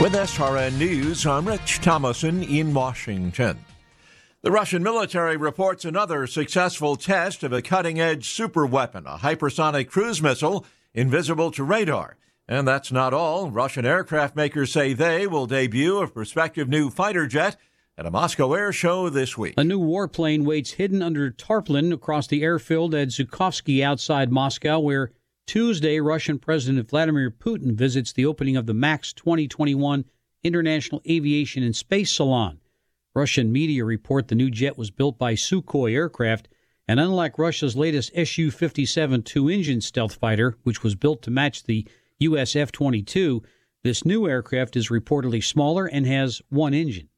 [0.00, 3.58] With SRN News, I'm Rich Thomason in Washington.
[4.42, 10.22] The Russian military reports another successful test of a cutting edge superweapon, a hypersonic cruise
[10.22, 10.64] missile
[10.94, 12.16] invisible to radar.
[12.46, 13.50] And that's not all.
[13.50, 17.56] Russian aircraft makers say they will debut a prospective new fighter jet
[17.98, 19.54] at a Moscow air show this week.
[19.56, 25.10] A new warplane waits hidden under tarpaulin across the airfield at Zhukovsky outside Moscow, where
[25.48, 30.04] Tuesday Russian President Vladimir Putin visits the opening of the MAKS 2021
[30.44, 32.60] International Aviation and Space Salon.
[33.14, 36.48] Russian media report the new jet was built by Sukhoi Aircraft,
[36.86, 41.64] and unlike Russia's latest Su 57 two engine stealth fighter, which was built to match
[41.64, 43.42] the US F 22,
[43.82, 47.08] this new aircraft is reportedly smaller and has one engine.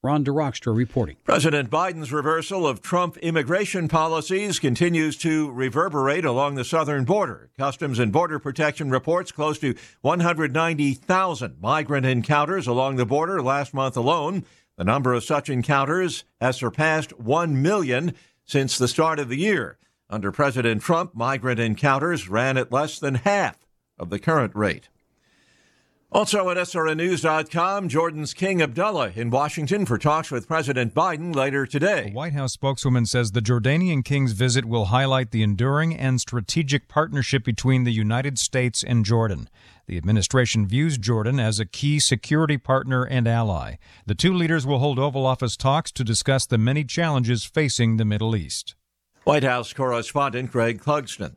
[0.00, 1.16] Ron DeRockstra reporting.
[1.24, 7.50] President Biden's reversal of Trump immigration policies continues to reverberate along the southern border.
[7.58, 13.96] Customs and Border Protection reports close to 190,000 migrant encounters along the border last month
[13.96, 14.44] alone.
[14.76, 18.14] The number of such encounters has surpassed 1 million
[18.44, 19.78] since the start of the year.
[20.08, 23.56] Under President Trump, migrant encounters ran at less than half
[23.98, 24.90] of the current rate.
[26.10, 32.08] Also at SRNNews.com, Jordan's King Abdullah in Washington for talks with President Biden later today.
[32.10, 36.88] A White House spokeswoman says the Jordanian king's visit will highlight the enduring and strategic
[36.88, 39.50] partnership between the United States and Jordan.
[39.86, 43.74] The administration views Jordan as a key security partner and ally.
[44.06, 48.06] The two leaders will hold Oval Office talks to discuss the many challenges facing the
[48.06, 48.74] Middle East.
[49.24, 51.34] White House correspondent Greg Clugston.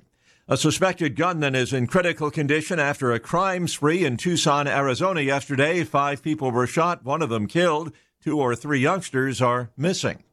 [0.47, 5.83] A suspected gunman is in critical condition after a crime spree in Tucson, Arizona yesterday.
[5.83, 7.93] Five people were shot, one of them killed.
[8.23, 10.23] Two or three youngsters are missing.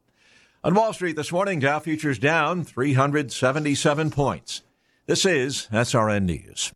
[0.64, 4.62] On Wall Street this morning, Dow futures down 377 points.
[5.06, 6.72] This is SRN News.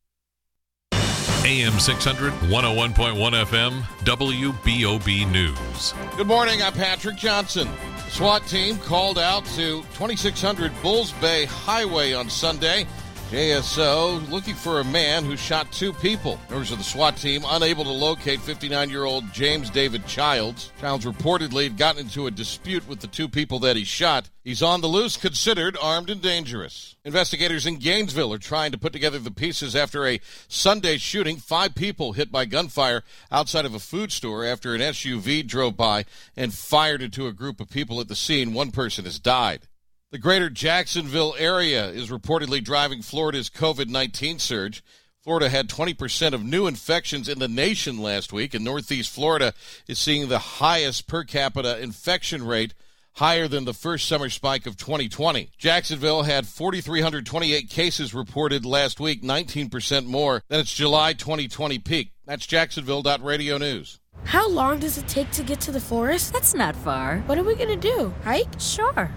[1.44, 5.94] AM 600, 101.1 FM, WBOB News.
[6.17, 6.62] Good morning.
[6.62, 7.69] I'm Patrick Johnson.
[8.08, 12.86] SWAT team called out to 2600 Bulls Bay Highway on Sunday
[13.32, 16.38] JSO looking for a man who shot two people.
[16.50, 20.70] Members of the SWAT team unable to locate 59 year old James David Childs.
[20.78, 24.28] Childs reportedly had gotten into a dispute with the two people that he shot.
[24.44, 26.94] He's on the loose, considered armed and dangerous.
[27.06, 31.38] Investigators in Gainesville are trying to put together the pieces after a Sunday shooting.
[31.38, 36.04] Five people hit by gunfire outside of a food store after an SUV drove by
[36.36, 38.52] and fired into a group of people at the scene.
[38.52, 39.68] One person has died.
[40.12, 44.84] The greater Jacksonville area is reportedly driving Florida's COVID 19 surge.
[45.24, 49.55] Florida had 20% of new infections in the nation last week, and Northeast Florida
[49.89, 52.74] is seeing the highest per capita infection rate,
[53.14, 55.48] higher than the first summer spike of 2020.
[55.56, 62.12] Jacksonville had 4,328 cases reported last week, 19% more than its July 2020 peak.
[62.27, 63.98] That's Jacksonville.radio news.
[64.24, 66.34] How long does it take to get to the forest?
[66.34, 67.20] That's not far.
[67.20, 68.12] What are we going to do?
[68.24, 68.61] Hike?
[68.61, 69.11] Sure.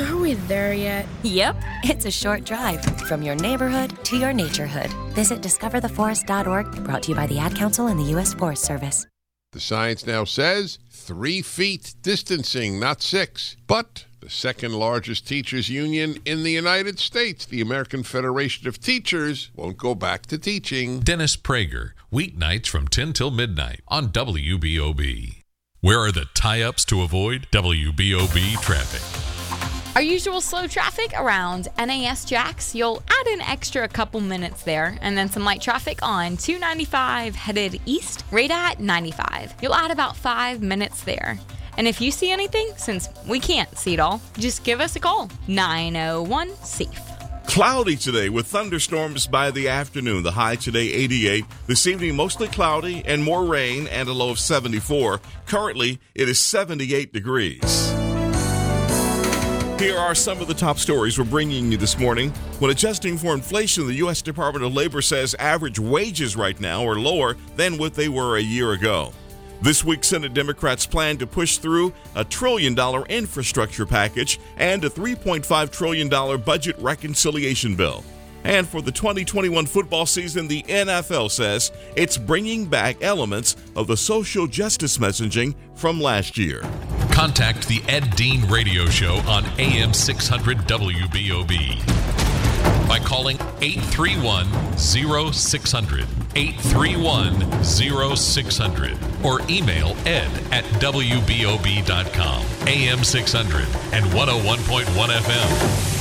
[0.00, 1.06] Are we there yet?
[1.22, 4.90] Yep, it's a short drive from your neighborhood to your naturehood.
[5.12, 8.34] Visit discovertheforest.org, brought to you by the Ad Council and the U.S.
[8.34, 9.06] Forest Service.
[9.52, 13.56] The science now says three feet distancing, not six.
[13.66, 19.50] But the second largest teachers union in the United States, the American Federation of Teachers,
[19.54, 21.00] won't go back to teaching.
[21.00, 25.42] Dennis Prager, weeknights from 10 till midnight on WBOB.
[25.80, 29.37] Where are the tie ups to avoid WBOB traffic?
[29.98, 35.18] Our usual slow traffic around NAS Jax, You'll add an extra couple minutes there, and
[35.18, 39.54] then some light traffic on 295 headed east, right at 95.
[39.60, 41.36] You'll add about five minutes there.
[41.76, 45.00] And if you see anything, since we can't see it all, just give us a
[45.00, 47.02] call 901 SAFE.
[47.48, 50.22] Cloudy today with thunderstorms by the afternoon.
[50.22, 51.44] The high today 88.
[51.66, 55.20] This evening mostly cloudy and more rain and a low of 74.
[55.46, 57.87] Currently it is 78 degrees.
[59.78, 62.30] Here are some of the top stories we're bringing you this morning.
[62.58, 64.20] When adjusting for inflation, the U.S.
[64.20, 68.42] Department of Labor says average wages right now are lower than what they were a
[68.42, 69.12] year ago.
[69.62, 74.90] This week, Senate Democrats plan to push through a trillion dollar infrastructure package and a
[74.90, 76.08] $3.5 trillion
[76.40, 78.02] budget reconciliation bill.
[78.44, 83.96] And for the 2021 football season, the NFL says it's bringing back elements of the
[83.96, 86.62] social justice messaging from last year.
[87.10, 92.08] Contact the Ed Dean Radio Show on AM 600 WBOB
[92.88, 94.46] by calling 831
[94.78, 96.06] 0600.
[96.34, 102.46] 831 0600 or email ed at WBOB.com.
[102.66, 103.60] AM 600
[103.92, 105.48] and 101.1 FM.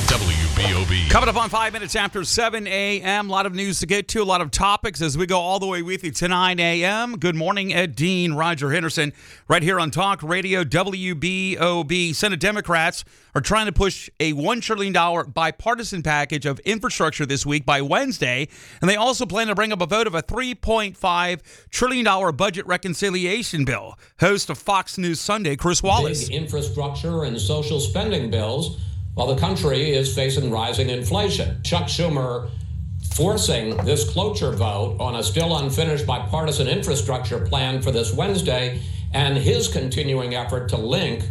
[0.07, 0.46] WBOB.
[0.57, 1.07] WBOB.
[1.11, 3.29] Coming up on five minutes after 7 a.m.
[3.29, 5.59] A lot of news to get to, a lot of topics as we go all
[5.59, 7.17] the way with you to 9 a.m.
[7.19, 9.13] Good morning, Ed Dean, Roger Henderson,
[9.47, 12.15] right here on Talk Radio WBOB.
[12.15, 13.05] Senate Democrats
[13.35, 14.93] are trying to push a $1 trillion
[15.31, 18.47] bipartisan package of infrastructure this week by Wednesday.
[18.81, 23.63] And they also plan to bring up a vote of a $3.5 trillion budget reconciliation
[23.63, 23.93] bill.
[24.19, 26.29] Host of Fox News Sunday, Chris Wallace.
[26.29, 28.79] Big infrastructure and social spending bills
[29.17, 31.59] while the country is facing rising inflation.
[31.63, 32.51] Chuck Schumer
[33.15, 38.79] forcing this cloture vote on a still unfinished bipartisan infrastructure plan for this Wednesday,
[39.13, 41.27] and his continuing effort to link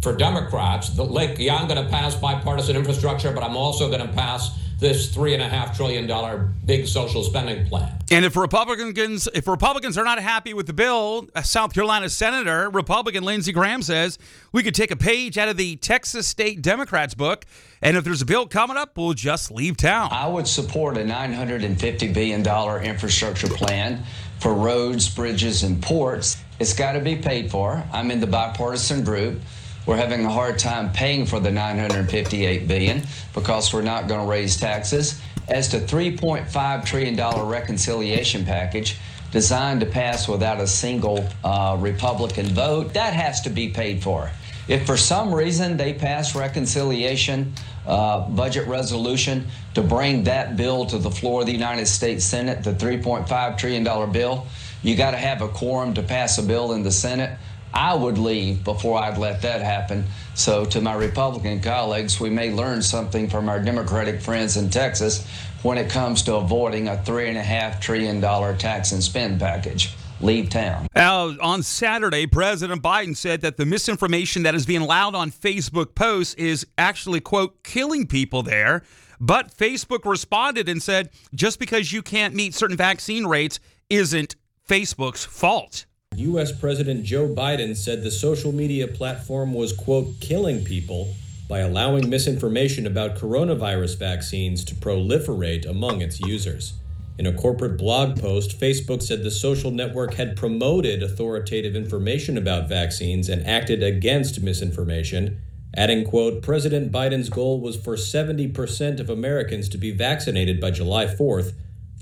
[0.00, 4.06] for Democrats the link, yeah, I'm going to pass bipartisan infrastructure, but I'm also going
[4.08, 7.92] to pass this three and a half trillion dollar big social spending plan.
[8.10, 12.70] And if Republicans if Republicans are not happy with the bill, a South Carolina Senator
[12.70, 14.18] Republican Lindsey Graham says
[14.52, 17.44] we could take a page out of the Texas State Democrats book,
[17.82, 20.10] and if there's a bill coming up, we'll just leave town.
[20.12, 24.02] I would support a 950 billion dollar infrastructure plan
[24.38, 26.36] for roads, bridges, and ports.
[26.60, 27.82] It's got to be paid for.
[27.92, 29.40] I'm in the bipartisan group.
[29.88, 34.26] We're having a hard time paying for the 958 billion because we're not going to
[34.26, 35.18] raise taxes.
[35.48, 38.98] As to 3.5 trillion dollar reconciliation package
[39.32, 44.30] designed to pass without a single uh, Republican vote, that has to be paid for.
[44.68, 47.54] If for some reason they pass reconciliation
[47.86, 52.62] uh, budget resolution to bring that bill to the floor of the United States Senate,
[52.62, 54.46] the 3.5 trillion dollar bill,
[54.82, 57.38] you got to have a quorum to pass a bill in the Senate.
[57.72, 60.04] I would leave before I'd let that happen.
[60.34, 65.26] So, to my Republican colleagues, we may learn something from our Democratic friends in Texas
[65.62, 68.20] when it comes to avoiding a $3.5 trillion
[68.58, 69.94] tax and spend package.
[70.20, 70.88] Leave town.
[70.96, 75.94] Now, on Saturday, President Biden said that the misinformation that is being allowed on Facebook
[75.94, 78.82] posts is actually, quote, killing people there.
[79.20, 84.34] But Facebook responded and said just because you can't meet certain vaccine rates isn't
[84.68, 85.86] Facebook's fault.
[86.18, 86.50] U.S.
[86.50, 91.14] President Joe Biden said the social media platform was, quote, killing people
[91.48, 96.74] by allowing misinformation about coronavirus vaccines to proliferate among its users.
[97.18, 102.68] In a corporate blog post, Facebook said the social network had promoted authoritative information about
[102.68, 105.40] vaccines and acted against misinformation,
[105.76, 111.06] adding, quote, President Biden's goal was for 70% of Americans to be vaccinated by July
[111.06, 111.52] 4th.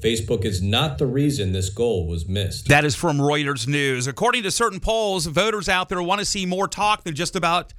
[0.00, 2.68] Facebook is not the reason this goal was missed.
[2.68, 4.06] That is from Reuters News.
[4.06, 7.72] According to certain polls, voters out there want to see more talk than just about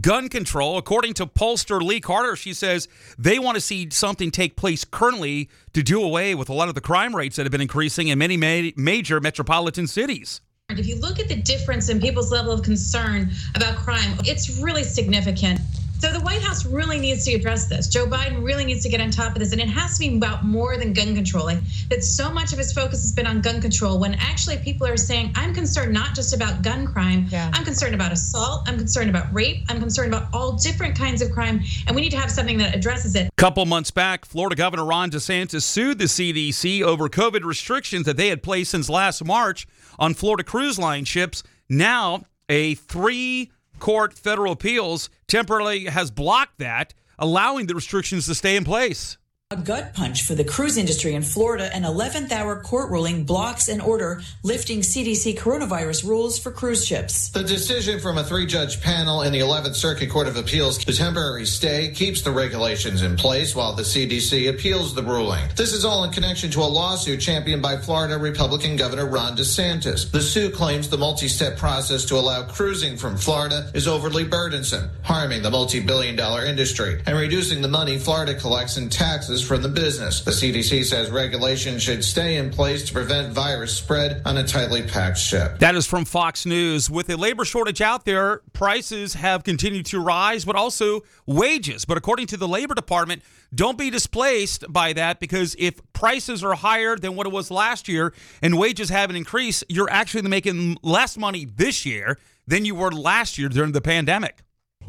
[0.00, 0.78] gun control.
[0.78, 2.88] According to pollster Lee Carter, she says
[3.18, 6.74] they want to see something take place currently to do away with a lot of
[6.74, 10.40] the crime rates that have been increasing in many ma- major metropolitan cities.
[10.70, 14.84] If you look at the difference in people's level of concern about crime, it's really
[14.84, 15.60] significant.
[15.98, 17.88] So the White House really needs to address this.
[17.88, 20.16] Joe Biden really needs to get on top of this, and it has to be
[20.16, 21.46] about more than gun control.
[21.46, 21.58] Like
[21.90, 23.98] that, so much of his focus has been on gun control.
[23.98, 27.26] When actually people are saying, "I'm concerned not just about gun crime.
[27.30, 27.50] Yeah.
[27.52, 28.68] I'm concerned about assault.
[28.68, 29.64] I'm concerned about rape.
[29.68, 32.76] I'm concerned about all different kinds of crime, and we need to have something that
[32.76, 38.06] addresses it." Couple months back, Florida Governor Ron DeSantis sued the CDC over COVID restrictions
[38.06, 39.66] that they had placed since last March
[39.98, 41.42] on Florida cruise line ships.
[41.68, 48.56] Now, a three court federal appeals temporarily has blocked that, allowing the restrictions to stay
[48.56, 49.18] in place.
[49.50, 51.74] A gut punch for the cruise industry in Florida.
[51.74, 57.30] An 11th hour court ruling blocks an order lifting CDC coronavirus rules for cruise ships.
[57.30, 60.92] The decision from a three judge panel in the 11th Circuit Court of Appeals, the
[60.92, 65.48] temporary stay keeps the regulations in place while the CDC appeals the ruling.
[65.56, 70.10] This is all in connection to a lawsuit championed by Florida Republican Governor Ron DeSantis.
[70.10, 74.90] The suit claims the multi step process to allow cruising from Florida is overly burdensome,
[75.04, 79.62] harming the multi billion dollar industry and reducing the money Florida collects in taxes from
[79.62, 80.20] the business.
[80.20, 84.82] The CDC says regulations should stay in place to prevent virus spread on a tightly
[84.82, 85.58] packed ship.
[85.58, 86.90] That is from Fox News.
[86.90, 91.84] With a labor shortage out there, prices have continued to rise, but also wages.
[91.84, 93.22] But according to the Labor Department,
[93.54, 97.88] don't be displaced by that because if prices are higher than what it was last
[97.88, 102.90] year and wages haven't increased, you're actually making less money this year than you were
[102.90, 104.42] last year during the pandemic.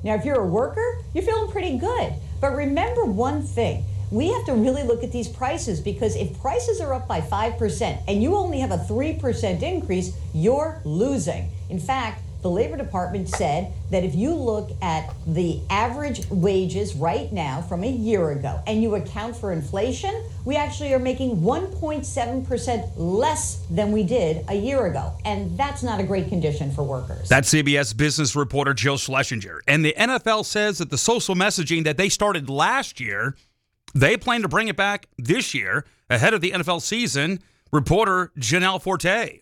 [0.04, 2.14] Now, if you're a worker, you're feeling pretty good.
[2.40, 6.82] But remember one thing we have to really look at these prices because if prices
[6.82, 11.50] are up by 5% and you only have a 3% increase, you're losing.
[11.70, 17.32] In fact, the Labor Department said that if you look at the average wages right
[17.34, 22.92] now from a year ago and you account for inflation, we actually are making 1.7%
[22.96, 25.12] less than we did a year ago.
[25.26, 27.28] And that's not a great condition for workers.
[27.28, 29.62] That's CBS business reporter Jill Schlesinger.
[29.68, 33.36] And the NFL says that the social messaging that they started last year,
[33.94, 37.40] they plan to bring it back this year ahead of the NFL season.
[37.72, 39.40] Reporter Janelle Forte.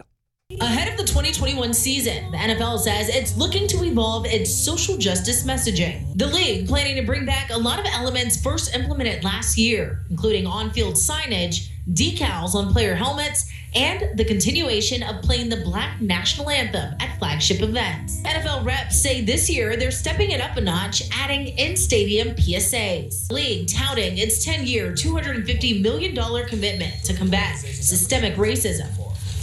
[0.62, 5.46] Ahead of the 2021 season, the NFL says it's looking to evolve its social justice
[5.46, 6.18] messaging.
[6.18, 10.48] The league planning to bring back a lot of elements first implemented last year, including
[10.48, 16.50] on field signage, decals on player helmets, and the continuation of playing the black national
[16.50, 18.22] anthem at flagship events.
[18.22, 23.32] NFL reps say this year they're stepping it up a notch, adding in stadium PSAs.
[23.32, 26.16] League touting its 10 year, $250 million
[26.48, 28.90] commitment to combat systemic racism.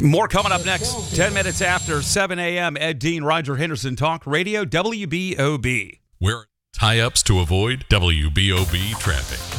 [0.03, 1.15] More coming up next.
[1.15, 2.77] 10 minutes after 7 a.m.
[2.77, 6.01] Ed Dean, Roger Henderson, Talk Radio, WBOB.
[6.19, 9.54] Where tie ups to avoid WBOB traffic.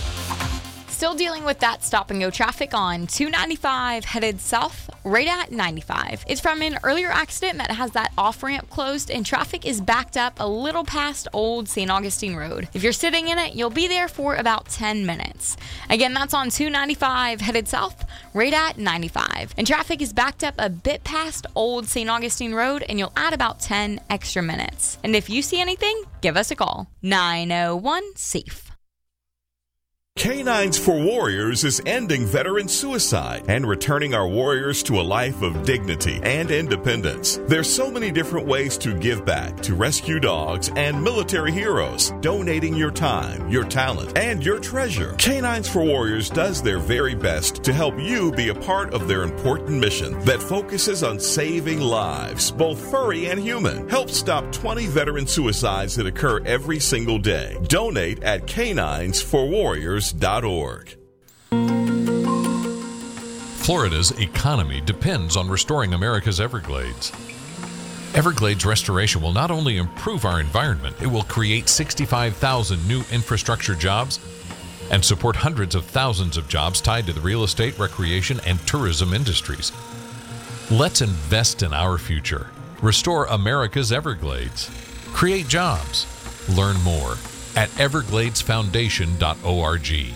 [1.05, 6.25] Still dealing with that stop and go traffic on 295 headed south, right at 95.
[6.27, 10.17] It's from an earlier accident that has that off ramp closed, and traffic is backed
[10.17, 11.91] up a little past Old St.
[11.91, 12.69] Augustine Road.
[12.73, 15.57] If you're sitting in it, you'll be there for about 10 minutes.
[15.91, 19.53] Again, that's on 295 headed south, right at 95.
[19.59, 22.09] And traffic is backed up a bit past Old St.
[22.09, 24.97] Augustine Road, and you'll add about 10 extra minutes.
[25.03, 28.64] And if you see anything, give us a call 901 SAFE.
[30.17, 35.65] K9s for Warriors is ending veteran suicide and returning our warriors to a life of
[35.65, 37.37] dignity and independence.
[37.47, 42.75] There's so many different ways to give back to rescue dogs and military heroes, donating
[42.75, 45.11] your time, your talent, and your treasure.
[45.17, 49.23] K9s for Warriors does their very best to help you be a part of their
[49.23, 53.87] important mission that focuses on saving lives, both furry and human.
[53.89, 57.57] Help stop 20 veteran suicides that occur every single day.
[57.67, 58.47] Donate at
[63.65, 67.11] Florida's economy depends on restoring America's Everglades.
[68.13, 74.19] Everglades restoration will not only improve our environment, it will create 65,000 new infrastructure jobs
[74.91, 79.13] and support hundreds of thousands of jobs tied to the real estate, recreation, and tourism
[79.13, 79.71] industries.
[80.69, 82.51] Let's invest in our future.
[82.81, 84.69] Restore America's Everglades.
[85.07, 86.05] Create jobs.
[86.49, 87.15] Learn more
[87.55, 90.13] at evergladesfoundation.org.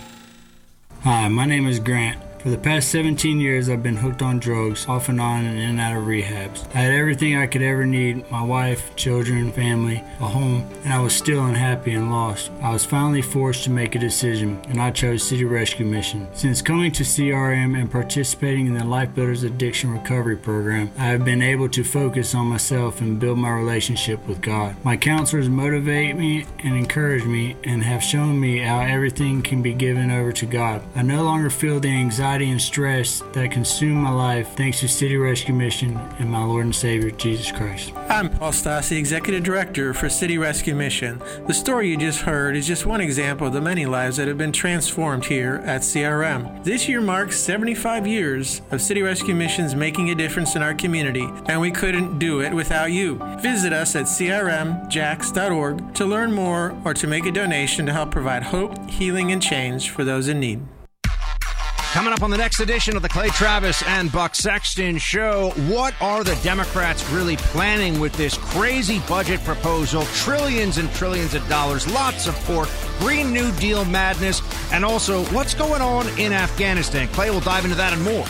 [1.03, 2.21] Hi, my name is Grant.
[2.39, 5.71] For the past 17 years, I've been hooked on drugs, off and on, and in
[5.71, 6.65] and out of rehabs.
[6.73, 11.01] I had everything I could ever need my wife, children, family, a home, and I
[11.01, 12.49] was still unhappy and lost.
[12.61, 16.29] I was finally forced to make a decision, and I chose City Rescue Mission.
[16.31, 21.25] Since coming to CRM and participating in the Life Builders Addiction Recovery Program, I have
[21.25, 24.77] been able to focus on myself and build my relationship with God.
[24.85, 29.73] My counselors motivate me and encourage me and have shown me how everything can be
[29.73, 30.81] given over to God.
[30.95, 35.17] I no longer feel the anxiety and stress that consume my life thanks to City
[35.17, 37.91] Rescue Mission and my Lord and Savior Jesus Christ.
[38.07, 41.19] I'm Paul Stassi, Executive Director for City Rescue Mission.
[41.47, 44.37] The story you just heard is just one example of the many lives that have
[44.37, 46.63] been transformed here at CRM.
[46.63, 51.27] This year marks 75 years of City Rescue Missions making a difference in our community,
[51.47, 53.15] and we couldn't do it without you.
[53.39, 58.43] Visit us at crmjax.org to learn more or to make a donation to help provide
[58.43, 60.61] hope, healing, and change for those in need.
[61.91, 65.99] Coming up on the next edition of the Clay Travis and Buck Sexton show, what
[65.99, 70.03] are the Democrats really planning with this crazy budget proposal?
[70.13, 72.69] Trillions and trillions of dollars, lots of pork,
[72.99, 77.07] Green New Deal madness, and also what's going on in Afghanistan.
[77.07, 78.25] Clay will dive into that and more.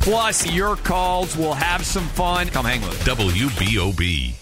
[0.00, 2.48] Plus, your calls will have some fun.
[2.48, 3.16] Come hang with us.
[3.16, 4.34] WBOB.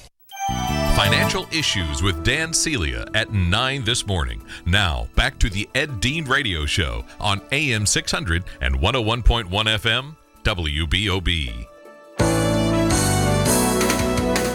[0.98, 4.42] Financial Issues with Dan Celia at 9 this morning.
[4.66, 11.66] Now, back to the Ed Dean Radio Show on AM 600 and 101.1 FM, WBOB.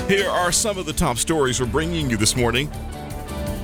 [0.10, 2.70] Here are some of the top stories we're bringing you this morning.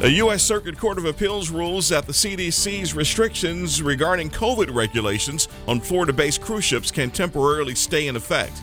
[0.01, 0.41] A U.S.
[0.41, 6.39] Circuit Court of Appeals rules that the CDC's restrictions regarding COVID regulations on Florida based
[6.39, 8.61] cruise ships can temporarily stay in effect.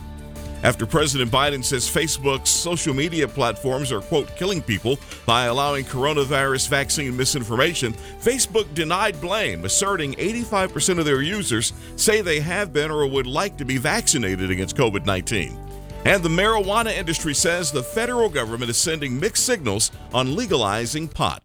[0.67, 6.67] After President Biden says Facebook's social media platforms are, quote, killing people by allowing coronavirus
[6.67, 13.07] vaccine misinformation, Facebook denied blame, asserting 85% of their users say they have been or
[13.07, 15.57] would like to be vaccinated against COVID 19.
[16.03, 21.41] And the marijuana industry says the federal government is sending mixed signals on legalizing pot.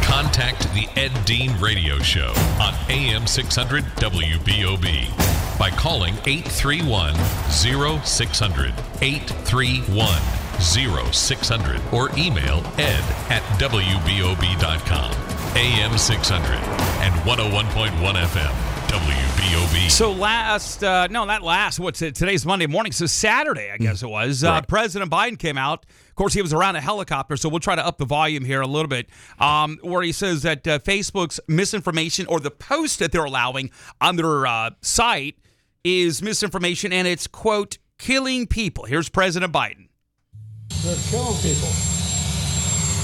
[0.00, 7.14] Contact the Ed Dean Radio Show on AM 600 WBOB by calling 831
[7.50, 8.74] 0600.
[9.02, 10.18] 831
[10.60, 15.12] 0600 or email ed at WBOB.com.
[15.56, 16.50] AM 600
[17.02, 18.54] and 101.1 FM.
[18.88, 19.90] WBOB.
[19.90, 21.80] So last, uh, no, not last.
[21.80, 22.14] What's it?
[22.14, 22.92] Today's Monday morning.
[22.92, 24.44] So Saturday, I guess it was.
[24.44, 24.68] Uh, Right.
[24.68, 25.84] President Biden came out.
[26.08, 28.60] Of course, he was around a helicopter, so we'll try to up the volume here
[28.60, 29.08] a little bit.
[29.40, 33.70] Um, where he says that uh, Facebook's misinformation or the post that they're allowing
[34.00, 35.36] on their uh, site
[35.84, 38.84] is misinformation, and it's quote killing people.
[38.84, 39.88] Here's President Biden.
[40.82, 41.68] They're killing people.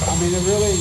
[0.09, 0.77] I mean, it really.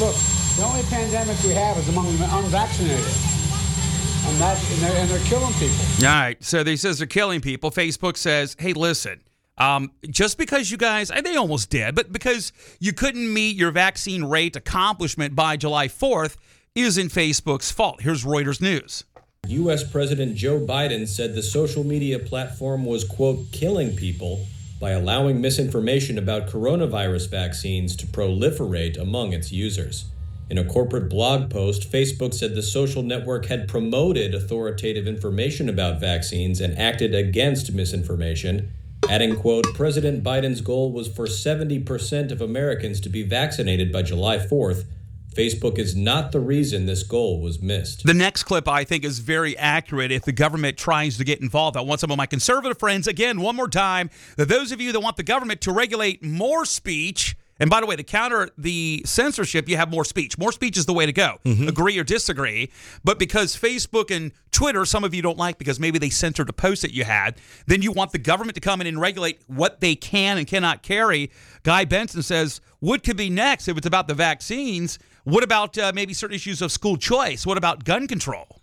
[0.00, 0.16] Look,
[0.56, 5.26] the only pandemic we have is among the unvaccinated, and that and they're, and they're
[5.26, 5.76] killing people.
[5.98, 6.42] All right.
[6.42, 7.70] So they says they're killing people.
[7.70, 9.20] Facebook says, hey, listen,
[9.58, 13.70] um, just because you guys, and they almost did, but because you couldn't meet your
[13.70, 16.36] vaccine rate accomplishment by July 4th
[16.74, 18.00] isn't Facebook's fault.
[18.00, 19.04] Here's Reuters News.
[19.50, 19.82] U.S.
[19.82, 24.46] President Joe Biden said the social media platform was, quote, killing people
[24.78, 30.04] by allowing misinformation about coronavirus vaccines to proliferate among its users.
[30.48, 36.00] In a corporate blog post, Facebook said the social network had promoted authoritative information about
[36.00, 38.70] vaccines and acted against misinformation,
[39.08, 44.38] adding, quote, President Biden's goal was for 70% of Americans to be vaccinated by July
[44.38, 44.84] 4th.
[45.34, 48.04] Facebook is not the reason this goal was missed.
[48.04, 51.76] The next clip, I think, is very accurate if the government tries to get involved.
[51.76, 54.90] I want some of my conservative friends, again, one more time, that those of you
[54.92, 59.02] that want the government to regulate more speech, and by the way, to counter the
[59.04, 60.36] censorship, you have more speech.
[60.38, 61.36] More speech is the way to go.
[61.44, 61.68] Mm-hmm.
[61.68, 62.72] Agree or disagree.
[63.04, 66.54] But because Facebook and Twitter, some of you don't like because maybe they censored a
[66.54, 69.80] post that you had, then you want the government to come in and regulate what
[69.80, 71.30] they can and cannot carry.
[71.62, 74.98] Guy Benson says, what could be next if it's about the vaccines?
[75.30, 77.46] What about uh, maybe certain issues of school choice?
[77.46, 78.60] What about gun control?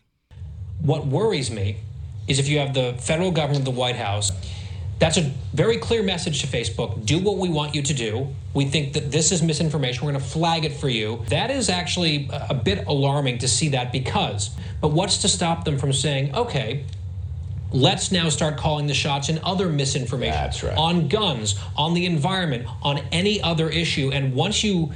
[0.81, 1.77] What worries me
[2.27, 4.33] is if you have the federal government, the White House,
[4.99, 7.05] that's a very clear message to Facebook.
[7.05, 8.35] Do what we want you to do.
[8.53, 10.05] We think that this is misinformation.
[10.05, 11.23] We're going to flag it for you.
[11.29, 14.49] That is actually a a bit alarming to see that because,
[14.81, 16.83] but what's to stop them from saying, okay,
[17.71, 20.77] let's now start calling the shots in other misinformation That's right.
[20.77, 24.11] on guns, on the environment, on any other issue.
[24.11, 24.91] And once you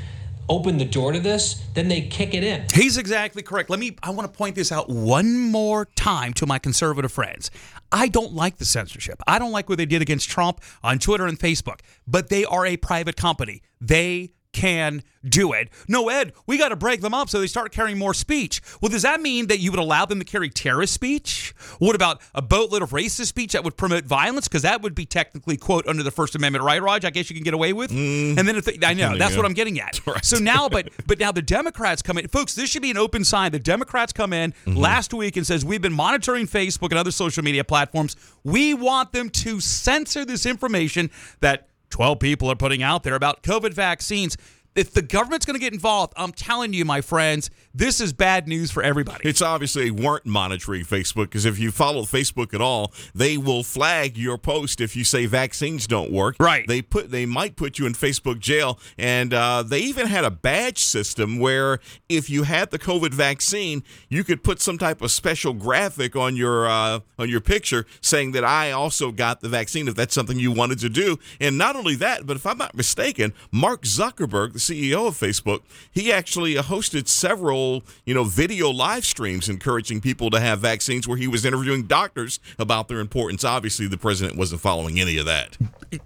[0.51, 2.65] open the door to this, then they kick it in.
[2.73, 3.69] He's exactly correct.
[3.69, 7.49] Let me, I want to point this out one more time to my conservative friends.
[7.91, 9.21] I don't like the censorship.
[9.25, 12.65] I don't like what they did against Trump on Twitter and Facebook, but they are
[12.65, 13.61] a private company.
[13.79, 15.69] They can do it.
[15.87, 18.61] No, Ed, we got to break them up so they start carrying more speech.
[18.81, 21.53] Well, does that mean that you would allow them to carry terrorist speech?
[21.79, 24.47] What about a boatload of racist speech that would promote violence?
[24.47, 27.05] Because that would be technically, quote, under the First Amendment, right, Raj?
[27.05, 27.91] I guess you can get away with.
[27.91, 28.39] Mm-hmm.
[28.39, 29.45] And then if they, I know that's you what.
[29.45, 29.99] I'm getting at.
[30.23, 32.53] So now, but but now the Democrats come in, folks.
[32.53, 33.51] This should be an open sign.
[33.51, 34.77] The Democrats come in mm-hmm.
[34.77, 38.15] last week and says we've been monitoring Facebook and other social media platforms.
[38.43, 41.09] We want them to censor this information
[41.39, 44.37] that 12 people are putting out there about COVID vaccines.
[44.73, 48.47] If the government's going to get involved, I'm telling you, my friends, this is bad
[48.47, 49.27] news for everybody.
[49.27, 54.17] It's obviously weren't monitoring Facebook because if you follow Facebook at all, they will flag
[54.17, 56.35] your post if you say vaccines don't work.
[56.39, 56.67] Right.
[56.67, 60.31] They put they might put you in Facebook jail, and uh, they even had a
[60.31, 61.79] badge system where
[62.09, 66.35] if you had the COVID vaccine, you could put some type of special graphic on
[66.35, 70.39] your uh, on your picture saying that I also got the vaccine if that's something
[70.39, 71.17] you wanted to do.
[71.39, 75.61] And not only that, but if I'm not mistaken, Mark Zuckerberg, the CEO of Facebook,
[75.91, 77.60] he actually uh, hosted several,
[78.05, 82.39] you know, video live streams encouraging people to have vaccines where he was interviewing doctors
[82.59, 83.43] about their importance.
[83.43, 85.57] Obviously, the president wasn't following any of that.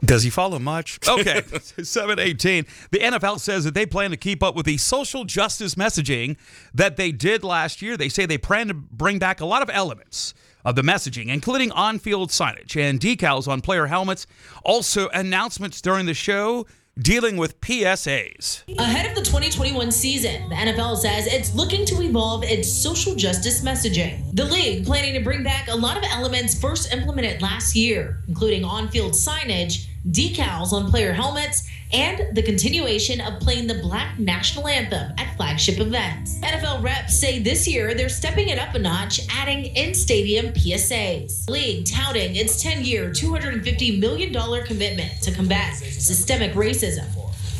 [0.04, 1.00] Does he follow much?
[1.08, 1.42] Okay,
[1.84, 2.66] 718.
[2.92, 6.38] The NFL says that they plan to keep up with the social justice messaging
[6.74, 7.98] that they did last year.
[7.98, 11.72] They say they plan to bring back a lot of elements of the messaging, including
[11.72, 14.26] on field signage and decals on player helmets.
[14.64, 16.66] Also, announcements during the show
[16.98, 18.64] dealing with PSAs.
[18.80, 23.62] Ahead of the 2021 season, the NFL says it's looking to evolve its social justice
[23.62, 24.34] messaging.
[24.34, 28.64] The league planning to bring back a lot of elements first implemented last year, including
[28.64, 34.68] on field signage, decals on player helmets, and the continuation of playing the Black National
[34.68, 36.38] Anthem at flagship events.
[36.40, 41.50] NFL reps say this year they're stepping it up a notch, adding in stadium PSAs.
[41.50, 44.34] League touting its 10 year, $250 million
[44.66, 47.08] commitment to combat systemic racism.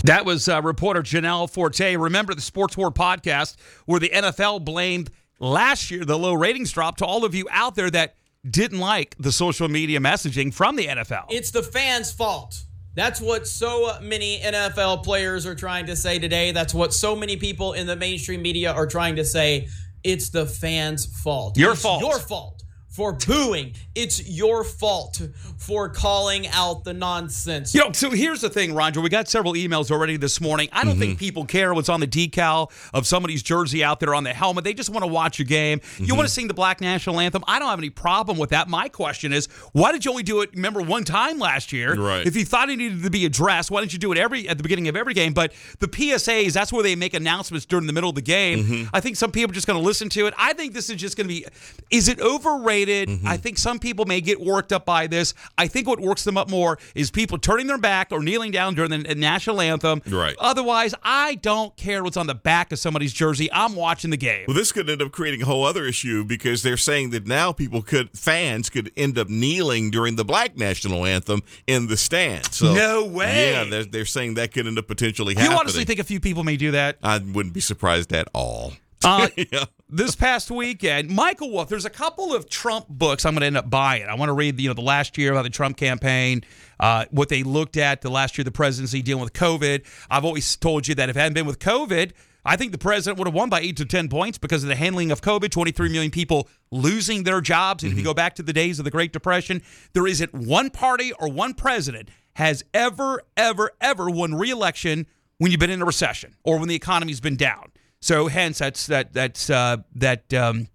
[0.04, 1.96] That was uh, reporter Janelle Forte.
[1.96, 6.98] Remember the Sports War podcast where the NFL blamed last year the low ratings drop
[6.98, 8.16] to all of you out there that
[8.48, 11.28] didn't like the social media messaging from the NFL.
[11.30, 12.65] It's the fans' fault.
[12.96, 16.52] That's what so many NFL players are trying to say today.
[16.52, 19.68] That's what so many people in the mainstream media are trying to say.
[20.04, 21.58] It's the fans' fault.
[21.58, 22.02] Your It's fault.
[22.02, 22.55] Your fault
[22.96, 23.74] for booing.
[23.94, 25.22] It's your fault
[25.58, 27.76] for calling out the nonsense.
[27.76, 29.02] You know, so here's the thing, Roger.
[29.02, 30.70] We got several emails already this morning.
[30.72, 31.00] I don't Mm-hmm.
[31.02, 34.64] think people care what's on the decal of somebody's jersey out there on the helmet.
[34.64, 35.82] They just want to watch a game.
[35.98, 36.16] You Mm-hmm.
[36.16, 37.44] want to sing the Black National Anthem.
[37.48, 38.70] I don't have any problem with that.
[38.70, 40.52] My question is, why did you only do it?
[40.56, 41.96] Remember one time last year?
[41.96, 42.26] Right.
[42.26, 44.56] If you thought it needed to be addressed, why didn't you do it every at
[44.58, 45.34] the beginning of every game?
[45.34, 48.64] But the PSAs, that's where they make announcements during the middle of the game.
[48.64, 48.96] Mm-hmm.
[48.96, 50.34] I think some people are just going to listen to it.
[50.38, 51.46] I think this is just going to be.
[51.92, 52.85] Is it overrated?
[52.86, 53.28] Mm-hmm.
[53.28, 55.34] I think some people may get worked up by this.
[55.58, 58.76] I think what works them up more is people turning their back or kneeling down
[58.76, 60.02] during the national anthem.
[60.08, 60.36] Right.
[60.40, 63.50] Otherwise, I don't care what's on the back of somebody's jersey.
[63.52, 64.46] I'm watching the game.
[64.48, 67.52] Well, this could end up creating a whole other issue because they're saying that now
[67.52, 72.56] people could, fans could end up kneeling during the black national anthem in the stands.
[72.56, 73.52] So, No way.
[73.52, 75.52] Yeah, they're, they're saying that could end up potentially happening.
[75.52, 76.98] You honestly think a few people may do that?
[77.04, 78.74] I wouldn't be surprised at all.
[79.04, 79.66] Uh, Yeah.
[79.88, 83.58] This past weekend, Michael Wolff, There's a couple of Trump books I'm going to end
[83.58, 84.08] up buying.
[84.08, 86.44] I want to read, you know, the last year about the Trump campaign,
[86.80, 89.86] uh, what they looked at the last year of the presidency dealing with COVID.
[90.10, 93.20] I've always told you that if it hadn't been with COVID, I think the president
[93.20, 95.52] would have won by eight to ten points because of the handling of COVID.
[95.52, 97.84] 23 million people losing their jobs.
[97.84, 99.62] And if you go back to the days of the Great Depression,
[99.94, 105.06] there isn't one party or one president has ever, ever, ever won re-election
[105.38, 107.72] when you've been in a recession or when the economy's been down.
[108.06, 110.68] So hence that's that that's uh, that um,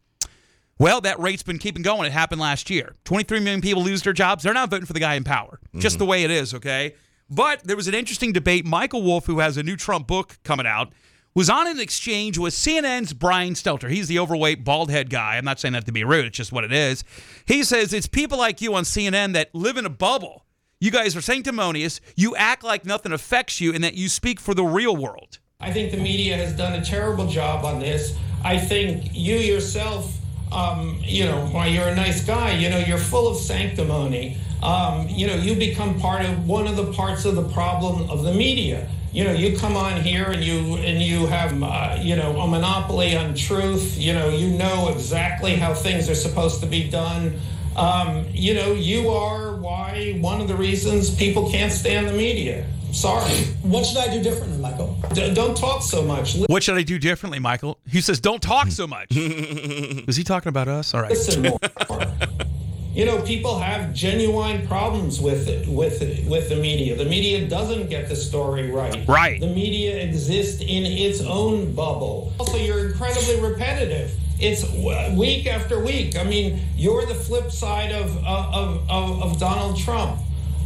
[0.81, 2.07] well that rate's been keeping going.
[2.07, 2.97] It happened last year.
[3.05, 4.43] 23 million people lose their jobs.
[4.43, 5.61] They're not voting for the guy in power.
[5.77, 6.97] Just the way it is, okay?
[7.31, 8.67] But there was an interesting debate.
[8.67, 10.93] Michael Wolff, who has a new Trump book coming out,
[11.33, 13.89] was on an exchange with CNN's Brian Stelter.
[13.89, 15.37] He's the overweight, bald head guy.
[15.37, 17.05] I'm not saying that to be rude, it's just what it is.
[17.47, 20.47] He says it's people like you on CNN that live in a bubble.
[20.81, 22.01] You guys are sanctimonious.
[22.17, 25.39] You act like nothing affects you and that you speak for the real world.
[25.61, 28.17] I think the media has done a terrible job on this.
[28.43, 30.17] I think you yourself,
[30.51, 34.39] um, you know, while you're a nice guy, you know, you're full of sanctimony.
[34.63, 38.23] Um, you know, you become part of one of the parts of the problem of
[38.25, 38.89] the media.
[39.13, 42.47] You know, you come on here and you and you have, uh, you know, a
[42.47, 43.99] monopoly on truth.
[43.99, 47.39] You know, you know exactly how things are supposed to be done.
[47.77, 52.67] Um, you know, you are why one of the reasons people can't stand the media.
[52.93, 53.31] Sorry.
[53.63, 54.97] What should I do differently, Michael?
[55.13, 56.37] D- don't talk so much.
[56.49, 57.79] What should I do differently, Michael?
[57.89, 60.93] He says, "Don't talk so much." Is he talking about us?
[60.95, 61.11] All right.
[61.11, 61.59] Listen more.
[62.93, 66.97] You know, people have genuine problems with it, with it, with the media.
[66.97, 69.07] The media doesn't get the story right.
[69.07, 69.41] Right.
[69.41, 72.33] The media exists in its own bubble.
[72.41, 74.13] Also, you're incredibly repetitive.
[74.41, 74.65] It's
[75.17, 76.17] week after week.
[76.17, 80.19] I mean, you're the flip side of uh, of, of, of Donald Trump.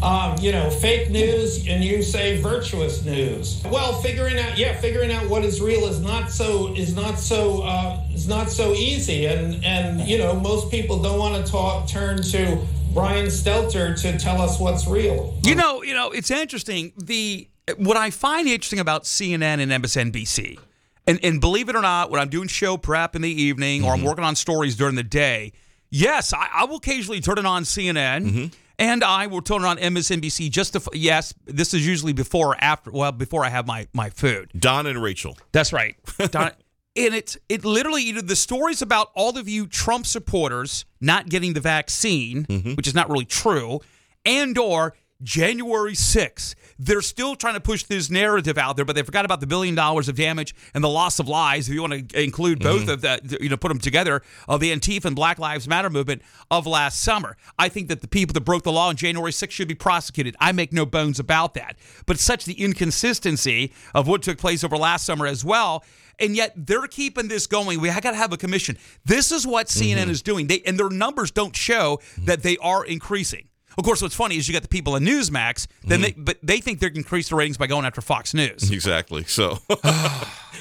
[0.04, 3.62] Um, you know, fake news, and you say virtuous news.
[3.64, 7.62] Well, figuring out, yeah, figuring out what is real is not so is not so
[7.62, 11.88] uh, is not so easy, and and you know, most people don't want to talk
[11.88, 12.58] turn to
[12.92, 15.38] Brian Stelter to tell us what's real.
[15.42, 16.92] You know, you know, it's interesting.
[16.98, 20.58] The what I find interesting about CNN and MSNBC,
[21.06, 23.94] and and believe it or not, when I'm doing show prep in the evening or
[23.94, 25.52] I'm working on stories during the day,
[25.88, 28.52] yes, I, I will occasionally turn it on CNN.
[28.78, 32.56] And I will turn it on MSNBC just to, yes, this is usually before or
[32.58, 34.50] after, well, before I have my, my food.
[34.58, 35.38] Don and Rachel.
[35.52, 35.96] That's right.
[36.30, 36.50] Don,
[36.96, 41.52] and it's it literally either the stories about all of you Trump supporters not getting
[41.52, 42.74] the vaccine, mm-hmm.
[42.74, 43.80] which is not really true,
[44.24, 46.54] and or January 6th.
[46.78, 49.74] They're still trying to push this narrative out there, but they forgot about the billion
[49.74, 51.68] dollars of damage and the loss of lives.
[51.68, 52.90] If you want to include both mm-hmm.
[52.90, 56.22] of that, you know, put them together of the Antifa and Black Lives Matter movement
[56.50, 57.36] of last summer.
[57.58, 60.36] I think that the people that broke the law on January 6th should be prosecuted.
[60.38, 61.76] I make no bones about that.
[62.06, 65.84] But such the inconsistency of what took place over last summer as well.
[66.18, 67.80] And yet they're keeping this going.
[67.80, 68.78] We got to have a commission.
[69.04, 70.10] This is what CNN mm-hmm.
[70.10, 70.46] is doing.
[70.46, 73.48] They and their numbers don't show that they are increasing.
[73.76, 76.60] Of course, what's funny is you got the people in Newsmax, then they but they
[76.60, 78.70] think they can increase the ratings by going after Fox News.
[78.74, 79.24] Exactly.
[79.24, 79.58] So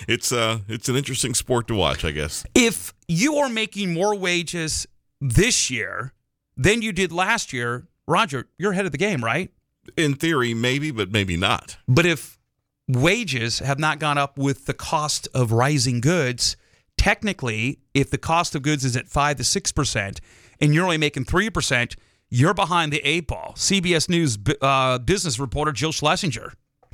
[0.08, 2.45] it's uh it's an interesting sport to watch, I guess.
[2.56, 4.88] If you are making more wages
[5.19, 6.13] this year
[6.56, 9.52] than you did last year, Roger, you're ahead of the game, right?
[9.97, 11.78] In theory, maybe, but maybe not.
[11.88, 12.38] But if
[12.88, 16.56] wages have not gone up with the cost of rising goods,
[16.97, 20.19] technically, if the cost of goods is at 5 to 6%
[20.62, 21.95] and you're only making 3%,
[22.34, 23.54] you're behind the eight ball.
[23.56, 26.54] CBS News uh, business reporter Jill Schlesinger.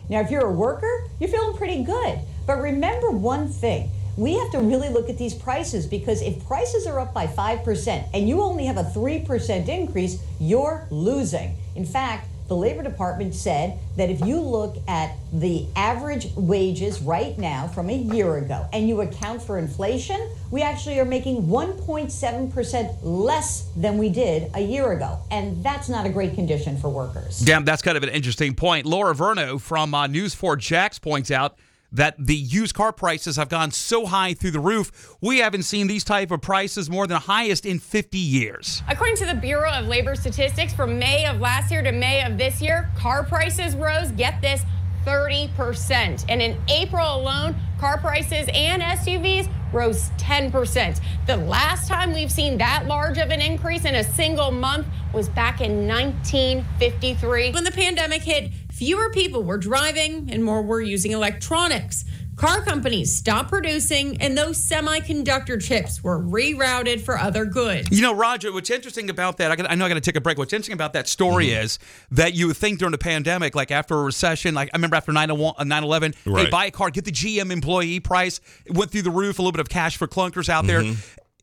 [0.10, 2.20] Now, if you're a worker, you're feeling pretty good.
[2.46, 6.86] But remember one thing we have to really look at these prices because if prices
[6.86, 11.56] are up by 5% and you only have a 3% increase, you're losing.
[11.78, 17.38] In fact, the Labor Department said that if you look at the average wages right
[17.38, 22.98] now from a year ago and you account for inflation, we actually are making 1.7%
[23.04, 25.20] less than we did a year ago.
[25.30, 27.40] And that's not a great condition for workers.
[27.40, 28.88] Damn, that's kind of an interesting point.
[28.88, 31.56] Laura Verno from uh, News 4 Jax points out
[31.92, 35.16] that the used car prices have gone so high through the roof.
[35.22, 38.84] We haven't seen these type of prices more than highest in 50 years.
[38.88, 42.38] According to the Bureau of Labor Statistics, from May of last year to May of
[42.38, 44.64] this year, car prices rose, get this,
[45.06, 46.26] 30%.
[46.30, 51.00] And in April alone, car prices and SUVs rose 10%.
[51.26, 55.30] The last time we've seen that large of an increase in a single month was
[55.30, 57.52] back in 1953.
[57.52, 62.06] When the pandemic hit, fewer people were driving and more were using electronics.
[62.38, 67.90] Car companies stopped producing, and those semiconductor chips were rerouted for other goods.
[67.92, 70.16] You know, Roger, what's interesting about that, I, got, I know I got to take
[70.16, 70.38] a break.
[70.38, 71.64] What's interesting about that story Mm-hmm.
[71.66, 71.80] is
[72.12, 75.12] that you would think during the pandemic, like after a recession, like I remember after
[75.12, 78.40] 9 11, hey, buy a car, get the GM employee price.
[78.66, 80.84] It went through the roof, a little bit of cash for clunkers out there.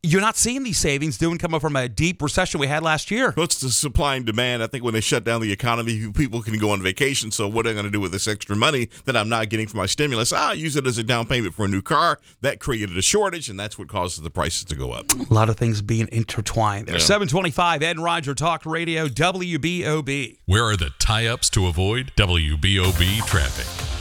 [0.07, 3.33] You're not seeing these savings doing coming from a deep recession we had last year.
[3.35, 4.63] Well, it's the supply and demand.
[4.63, 7.29] I think when they shut down the economy, people can go on vacation.
[7.29, 9.67] So what are they going to do with this extra money that I'm not getting
[9.67, 10.31] from my stimulus?
[10.31, 12.21] I'll use it as a down payment for a new car.
[12.39, 15.11] That created a shortage, and that's what causes the prices to go up.
[15.11, 16.95] A lot of things being intertwined there.
[16.95, 17.01] Yeah.
[17.01, 20.37] 725 Ed and Roger Talk Radio, WBOB.
[20.45, 23.96] Where are the tie ups to avoid WBOB traffic?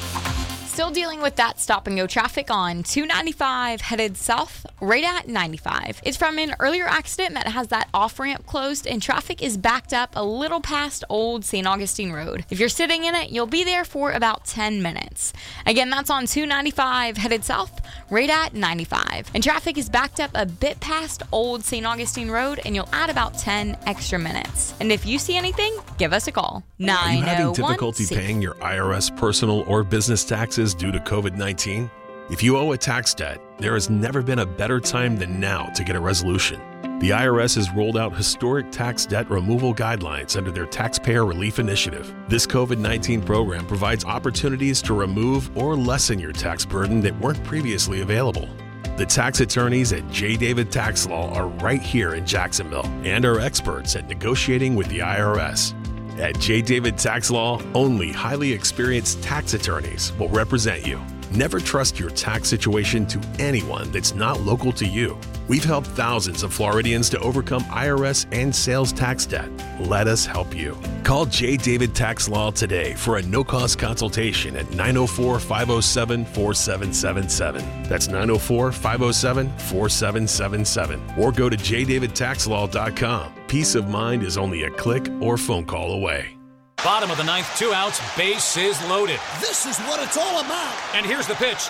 [0.76, 6.02] Still dealing with that stop and go traffic on 295 headed south, right at 95.
[6.04, 9.94] It's from an earlier accident that has that off ramp closed, and traffic is backed
[9.94, 11.66] up a little past Old St.
[11.66, 12.44] Augustine Road.
[12.50, 15.32] If you're sitting in it, you'll be there for about 10 minutes.
[15.64, 19.30] Again, that's on 295 headed south, right at 95.
[19.32, 21.86] And traffic is backed up a bit past Old St.
[21.86, 24.74] Augustine Road, and you'll add about 10 extra minutes.
[24.78, 26.64] And if you see anything, give us a call.
[26.78, 28.18] Are you having difficulty SAFE.
[28.18, 31.90] Oh paying your IRS personal or business taxes due to COVID 19?
[32.28, 35.66] If you owe a tax debt, there has never been a better time than now
[35.66, 36.60] to get a resolution.
[36.98, 42.14] The IRS has rolled out historic tax debt removal guidelines under their Taxpayer Relief Initiative.
[42.26, 47.44] This COVID 19 program provides opportunities to remove or lessen your tax burden that weren't
[47.44, 48.48] previously available.
[48.96, 50.36] The tax attorneys at J.
[50.36, 55.00] David Tax Law are right here in Jacksonville and are experts at negotiating with the
[55.00, 55.74] IRS.
[56.18, 56.62] At J.
[56.62, 61.00] David Tax Law, only highly experienced tax attorneys will represent you.
[61.30, 65.18] Never trust your tax situation to anyone that's not local to you.
[65.48, 69.48] We've helped thousands of Floridians to overcome IRS and sales tax debt.
[69.80, 70.76] Let us help you.
[71.04, 71.56] Call J.
[71.56, 77.82] David Tax Law today for a no cost consultation at 904 507 4777.
[77.84, 81.14] That's 904 507 4777.
[81.18, 83.32] Or go to jdavidtaxlaw.com.
[83.46, 86.35] Peace of mind is only a click or phone call away.
[86.84, 89.18] Bottom of the ninth, two outs, base is loaded.
[89.40, 90.74] This is what it's all about.
[90.94, 91.68] And here's the pitch.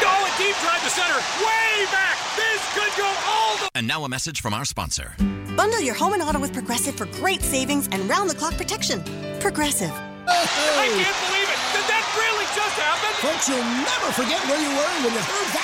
[0.00, 2.16] Oh, a deep drive to center, way back.
[2.36, 3.68] This could go all the.
[3.74, 5.12] And now a message from our sponsor.
[5.56, 9.02] Bundle your home and auto with Progressive for great savings and round the clock protection.
[9.40, 9.90] Progressive.
[9.92, 11.60] I can't believe it.
[11.74, 13.10] Did that really just happen?
[13.20, 15.59] Folks, you'll never forget where you were when you heard that call.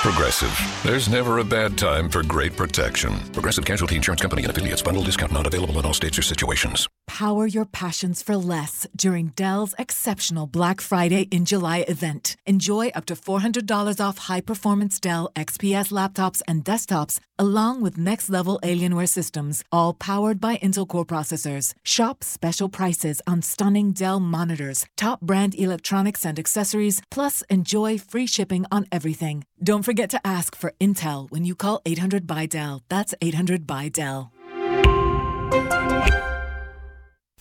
[0.00, 0.58] Progressive.
[0.82, 3.20] There's never a bad time for great protection.
[3.34, 4.80] Progressive Casualty Insurance Company and affiliates.
[4.80, 6.88] Bundle discount not available in all states or situations.
[7.10, 12.36] Power your passions for less during Dell's exceptional Black Friday in July event.
[12.46, 18.30] Enjoy up to $400 off high performance Dell XPS laptops and desktops, along with next
[18.30, 21.74] level Alienware systems, all powered by Intel Core processors.
[21.84, 28.26] Shop special prices on stunning Dell monitors, top brand electronics and accessories, plus enjoy free
[28.26, 29.44] shipping on everything.
[29.60, 32.82] Don't forget to ask for Intel when you call 800 by Dell.
[32.88, 34.32] That's 800 by Dell.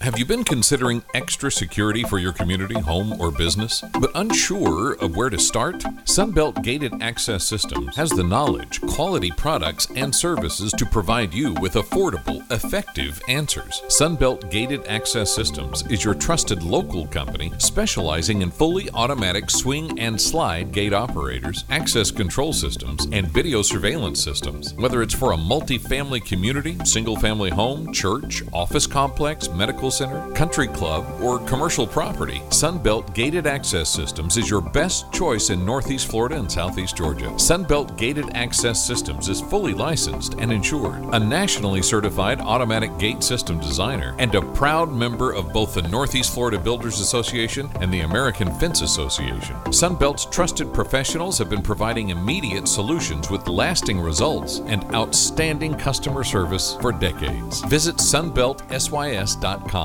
[0.09, 5.15] Have you been considering extra security for your community, home, or business, but unsure of
[5.15, 5.75] where to start?
[6.05, 11.75] Sunbelt Gated Access Systems has the knowledge, quality products, and services to provide you with
[11.75, 13.83] affordable, effective answers.
[13.85, 20.19] Sunbelt Gated Access Systems is your trusted local company specializing in fully automatic swing and
[20.19, 24.73] slide gate operators, access control systems, and video surveillance systems.
[24.73, 30.67] Whether it's for a multi-family community, single family home, church, office complex, medical center, country
[30.67, 36.37] club, or commercial property, Sunbelt Gated Access Systems is your best choice in Northeast Florida
[36.37, 37.27] and Southeast Georgia.
[37.31, 43.59] Sunbelt Gated Access Systems is fully licensed and insured, a nationally certified automatic gate system
[43.59, 48.49] designer, and a proud member of both the Northeast Florida Builders Association and the American
[48.57, 49.57] Fence Association.
[49.65, 56.77] Sunbelt's trusted professionals have been providing immediate solutions with lasting results and outstanding customer service
[56.79, 57.59] for decades.
[57.63, 59.78] Visit sunbeltsys.com.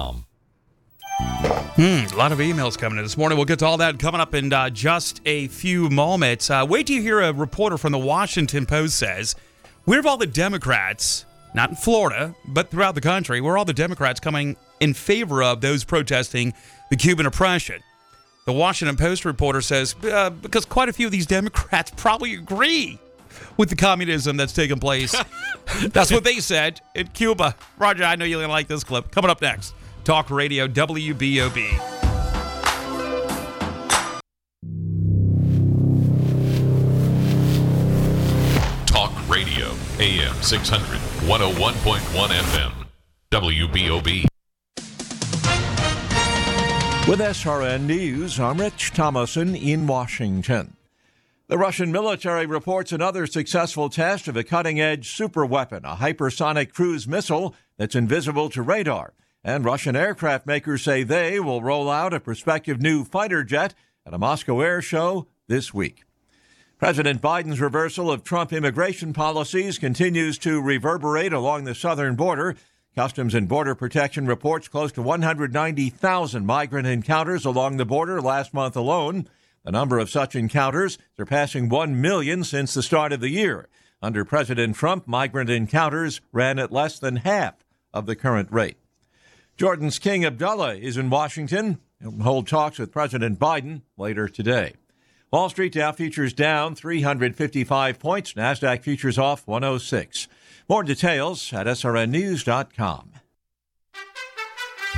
[1.76, 3.38] Hmm, a lot of emails coming in this morning.
[3.38, 6.50] We'll get to all that coming up in uh, just a few moments.
[6.50, 9.36] Uh, wait till you hear a reporter from the Washington Post says,
[9.84, 13.64] Where have all the Democrats, not in Florida, but throughout the country, where are all
[13.64, 16.54] the Democrats coming in favor of those protesting
[16.90, 17.80] the Cuban oppression?
[18.46, 22.98] The Washington Post reporter says, uh, Because quite a few of these Democrats probably agree
[23.56, 25.14] with the communism that's taking place.
[25.88, 27.54] that's what they said in Cuba.
[27.78, 29.10] Roger, I know you're going to like this clip.
[29.10, 29.74] Coming up next.
[30.04, 31.78] Talk Radio WBOB.
[38.84, 42.72] Talk Radio, AM 600, 101.1 FM,
[43.30, 44.26] WBOB.
[47.08, 50.76] With SRN News, I'm Rich Thomason in Washington.
[51.46, 57.08] The Russian military reports another successful test of a cutting edge superweapon, a hypersonic cruise
[57.08, 59.14] missile that's invisible to radar.
[59.44, 63.74] And Russian aircraft makers say they will roll out a prospective new fighter jet
[64.06, 66.04] at a Moscow air show this week.
[66.78, 72.56] President Biden's reversal of Trump immigration policies continues to reverberate along the southern border.
[72.96, 78.76] Customs and Border Protection reports close to 190,000 migrant encounters along the border last month
[78.76, 79.28] alone.
[79.62, 83.68] The number of such encounters surpassing 1 million since the start of the year.
[84.00, 87.54] Under President Trump, migrant encounters ran at less than half
[87.92, 88.78] of the current rate.
[89.56, 91.78] Jordan's King Abdullah is in Washington.
[92.00, 94.74] He'll hold talks with President Biden later today.
[95.30, 98.34] Wall Street Dow futures down 355 points.
[98.34, 100.26] NASDAQ futures off 106.
[100.68, 103.12] More details at srnnews.com.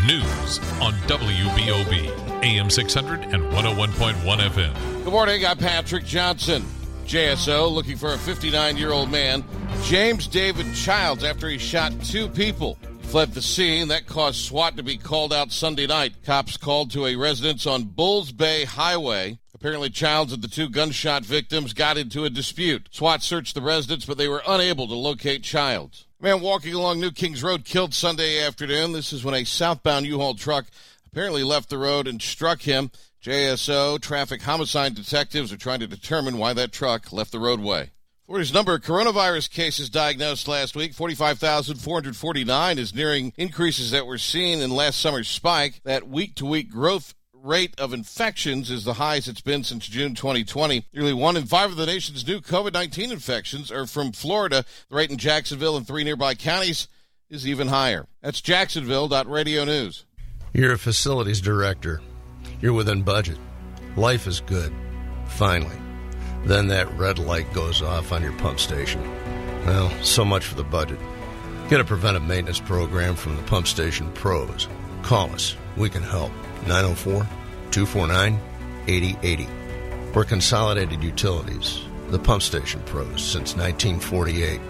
[0.06, 5.04] News on WBOB, AM 600 and 101.1 FM.
[5.04, 5.44] Good morning.
[5.44, 6.64] I'm Patrick Johnson.
[7.06, 9.44] JSO looking for a 59 year old man,
[9.84, 12.78] James David Childs, after he shot two people.
[13.08, 13.88] Fled the scene.
[13.88, 16.22] That caused SWAT to be called out Sunday night.
[16.24, 19.38] Cops called to a residence on Bulls Bay Highway.
[19.54, 22.88] Apparently, Childs and the two gunshot victims got into a dispute.
[22.90, 26.04] SWAT searched the residence, but they were unable to locate Childs.
[26.20, 28.92] Man walking along New Kings Road killed Sunday afternoon.
[28.92, 30.66] This is when a southbound U-Haul truck
[31.06, 32.90] apparently left the road and struck him.
[33.22, 37.90] JSO traffic homicide detectives are trying to determine why that truck left the roadway.
[38.26, 44.58] Florida's number of coronavirus cases diagnosed last week, 45,449, is nearing increases that were seen
[44.58, 45.80] in last summer's spike.
[45.84, 50.16] That week to week growth rate of infections is the highest it's been since June
[50.16, 50.86] 2020.
[50.92, 54.64] Nearly one in five of the nation's new COVID 19 infections are from Florida.
[54.90, 56.88] The rate in Jacksonville and three nearby counties
[57.30, 58.08] is even higher.
[58.22, 60.04] That's Jacksonville.radio news.
[60.52, 62.00] You're a facilities director.
[62.60, 63.38] You're within budget.
[63.96, 64.72] Life is good.
[65.26, 65.85] Finally.
[66.46, 69.02] Then that red light goes off on your pump station.
[69.66, 71.00] Well, so much for the budget.
[71.68, 74.68] Get a preventive maintenance program from the Pump Station Pros.
[75.02, 75.56] Call us.
[75.76, 76.30] We can help.
[76.68, 77.26] 904
[77.72, 78.40] 249
[78.86, 79.48] 8080.
[80.14, 84.60] We're Consolidated Utilities, the Pump Station Pros since 1948.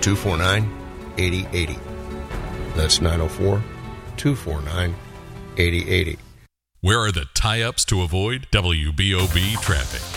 [0.00, 1.78] 249 8080.
[2.74, 3.62] That's 904
[4.16, 4.94] 249
[5.58, 6.18] 8080.
[6.80, 10.13] Where are the tie ups to avoid WBOB traffic?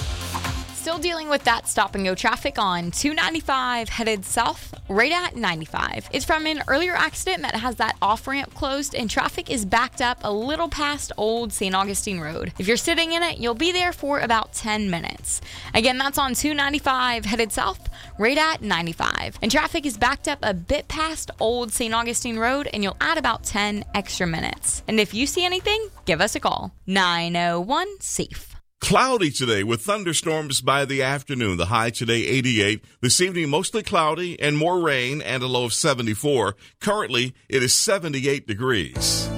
[0.88, 6.08] Still dealing with that stop and go traffic on 295 headed south, right at 95.
[6.14, 10.00] It's from an earlier accident that has that off ramp closed and traffic is backed
[10.00, 11.76] up a little past Old St.
[11.76, 12.54] Augustine Road.
[12.58, 15.42] If you're sitting in it, you'll be there for about 10 minutes.
[15.74, 19.40] Again, that's on 295 headed south, right at 95.
[19.42, 21.94] And traffic is backed up a bit past Old St.
[21.94, 24.84] Augustine Road and you'll add about 10 extra minutes.
[24.88, 26.72] And if you see anything, give us a call.
[26.86, 28.47] 901 SAFE.
[28.80, 31.58] Cloudy today with thunderstorms by the afternoon.
[31.58, 32.84] The high today 88.
[33.02, 36.56] This evening mostly cloudy and more rain and a low of 74.
[36.80, 39.30] Currently it is 78 degrees.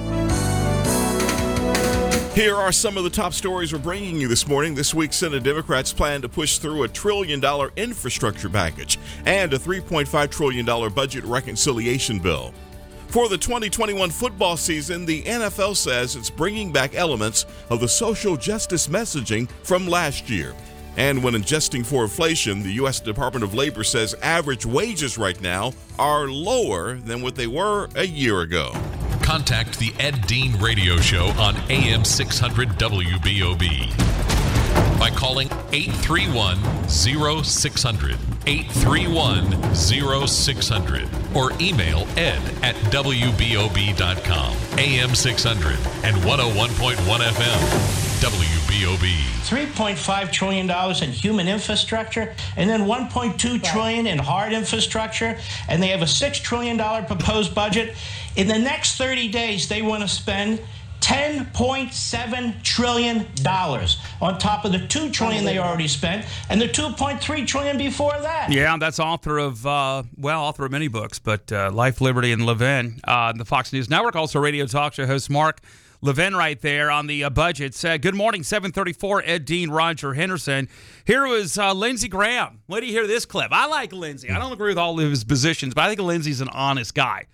[2.34, 4.74] Here are some of the top stories we're bringing you this morning.
[4.74, 9.58] This week, Senate Democrats plan to push through a trillion dollar infrastructure package and a
[9.58, 12.54] $3.5 trillion budget reconciliation bill.
[13.10, 18.36] For the 2021 football season, the NFL says it's bringing back elements of the social
[18.36, 20.54] justice messaging from last year.
[20.96, 23.00] And when adjusting for inflation, the U.S.
[23.00, 28.06] Department of Labor says average wages right now are lower than what they were a
[28.06, 28.70] year ago.
[29.22, 33.88] Contact the Ed Dean Radio Show on AM 600 WBOB
[35.00, 38.18] by calling 831 0600.
[38.46, 41.08] 831 0600.
[41.34, 44.56] Or email ed at WBOB.com.
[44.78, 45.72] AM 600
[46.04, 48.10] and 101.1 FM.
[48.20, 49.30] WBOB.
[49.48, 50.70] $3.5 trillion
[51.02, 56.42] in human infrastructure and then $1.2 trillion in hard infrastructure and they have a $6
[56.42, 57.96] trillion proposed budget
[58.36, 60.60] in the next 30 days they want to spend
[61.10, 67.46] 10.7 trillion dollars on top of the 2 trillion they already spent and the 2.3
[67.48, 71.72] trillion before that Yeah, that's author of uh, well, author of many books, but uh,
[71.72, 73.00] Life, Liberty, and Levin.
[73.02, 75.58] Uh, the Fox News Network, also radio talk show host Mark
[76.00, 77.84] Levin, right there on the uh, budgets.
[77.84, 79.24] Uh, good morning, seven thirty-four.
[79.26, 80.68] Ed Dean, Roger Henderson.
[81.04, 82.60] Here was uh, Lindsey Graham.
[82.68, 83.48] Where do you hear this clip.
[83.50, 84.30] I like Lindsey.
[84.30, 87.26] I don't agree with all of his positions, but I think Lindsey's an honest guy.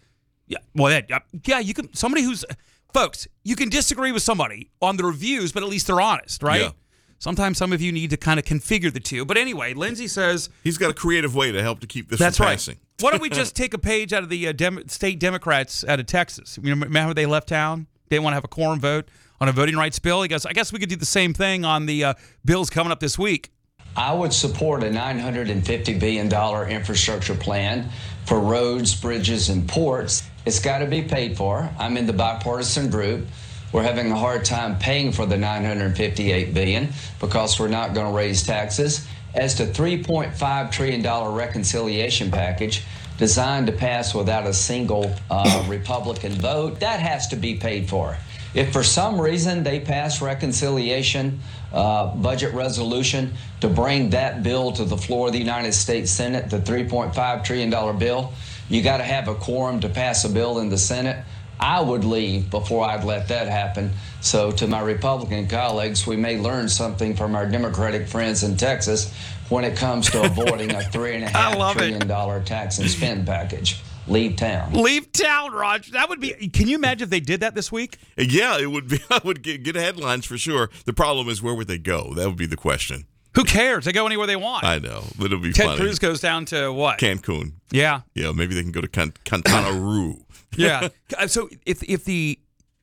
[0.49, 2.45] Yeah, well, yeah, yeah, you can somebody who's
[2.93, 3.26] folks.
[3.45, 6.62] You can disagree with somebody on the reviews, but at least they're honest, right?
[6.62, 6.70] Yeah.
[7.18, 9.24] Sometimes some of you need to kind of configure the two.
[9.24, 12.37] But anyway, Lindsey says He's got a creative way to help to keep this that's
[12.37, 12.53] from right.
[12.53, 12.76] passing.
[13.01, 16.01] Why don't we just take a page out of the uh, Dem- state Democrats out
[16.01, 16.59] of Texas?
[16.62, 17.87] You know, remember they left town?
[18.09, 19.09] They want to have a quorum vote
[19.41, 20.22] on a voting rights bill.
[20.22, 22.14] He goes, I guess we could do the same thing on the uh,
[22.45, 23.51] bills coming up this week.
[23.97, 27.89] I would support a $950 billion infrastructure plan
[28.26, 30.28] for roads, bridges, and ports.
[30.47, 31.68] It's got to be paid for.
[31.76, 33.26] I'm in the bipartisan group.
[33.72, 36.88] We're having a hard time paying for the 958 billion
[37.20, 39.07] because we're not going to raise taxes.
[39.34, 42.84] As to 3.5 trillion dollar reconciliation package
[43.18, 48.16] designed to pass without a single uh, Republican vote, that has to be paid for.
[48.57, 51.40] If for some reason they pass reconciliation
[51.74, 56.48] uh, budget resolution to bring that bill to the floor of the United States Senate,
[56.48, 58.32] the 3.5 trillion dollar bill,
[58.70, 61.22] you got to have a quorum to pass a bill in the Senate.
[61.61, 63.90] I would leave before I'd let that happen.
[64.22, 69.12] So, to my Republican colleagues, we may learn something from our Democratic friends in Texas
[69.50, 73.26] when it comes to avoiding a three and a half trillion dollar tax and spend
[73.26, 73.80] package.
[74.09, 74.72] Leave town.
[74.72, 75.92] Leave town, Roger.
[75.92, 76.32] That would be.
[76.48, 77.98] Can you imagine if they did that this week?
[78.16, 79.00] Yeah, it would be.
[79.11, 80.70] I would get, get headlines for sure.
[80.84, 82.14] The problem is where would they go?
[82.14, 83.07] That would be the question.
[83.34, 83.84] Who cares?
[83.84, 84.64] They go anywhere they want.
[84.64, 85.78] I know, but it'll be Ted funny.
[85.80, 86.98] Cruz goes down to what?
[86.98, 87.52] Cancun.
[87.70, 88.00] Yeah.
[88.14, 90.16] Yeah, maybe they can go to Can- Cantana
[90.57, 90.88] Yeah.
[91.18, 92.38] Uh, so if if the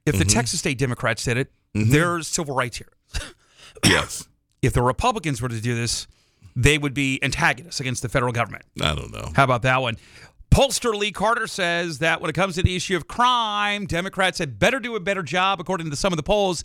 [0.06, 0.34] if the Mhm.
[0.34, 2.92] Texas State Democrats did it, there's civil rights here.
[3.86, 4.28] yes.
[4.62, 6.08] If the Republicans were to do this,
[6.56, 8.66] they would be antagonists against the federal government.
[8.80, 9.32] I don't know.
[9.36, 9.98] How about that one?
[10.54, 14.60] Pollster Lee Carter says that when it comes to the issue of crime, Democrats had
[14.60, 16.64] better do a better job, according to some of the polls.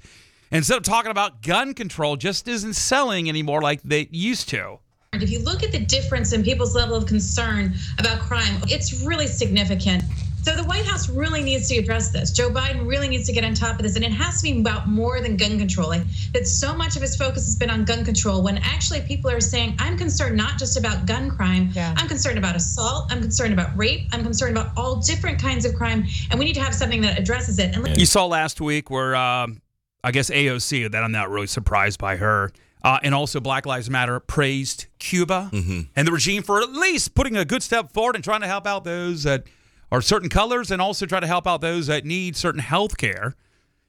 [0.51, 4.81] Instead of talking about gun control, just isn't selling anymore like they used to.
[5.15, 9.27] If you look at the difference in people's level of concern about crime, it's really
[9.27, 10.05] significant.
[10.43, 12.31] So the White House really needs to address this.
[12.31, 14.61] Joe Biden really needs to get on top of this, and it has to be
[14.61, 15.89] about more than gun control.
[15.89, 16.03] Like
[16.33, 18.43] that, so much of his focus has been on gun control.
[18.43, 21.73] When actually people are saying, "I'm concerned not just about gun crime.
[21.77, 23.11] I'm concerned about assault.
[23.11, 24.09] I'm concerned about rape.
[24.13, 27.19] I'm concerned about all different kinds of crime, and we need to have something that
[27.19, 29.61] addresses it." And You saw last week where um,
[30.05, 32.53] I guess AOC, that I'm not really surprised by her,
[32.85, 35.51] uh, and also Black Lives Matter praised Cuba
[35.97, 38.67] and the regime for at least putting a good step forward and trying to help
[38.67, 39.45] out those that
[39.91, 43.35] are certain colors and also try to help out those that need certain health care.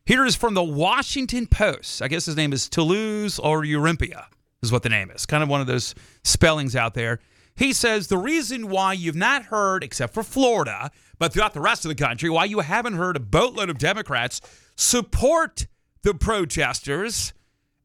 [0.05, 2.01] Here is from the Washington Post.
[2.01, 4.27] I guess his name is Toulouse or Olympia,
[4.63, 5.25] is what the name is.
[5.25, 7.19] Kind of one of those spellings out there.
[7.55, 11.83] He says the reason why you've not heard, except for Florida, but throughout the rest
[11.83, 14.39] of the country, why you haven't heard a boatload of Democrats
[14.77, 15.67] support
[16.01, 17.33] the protesters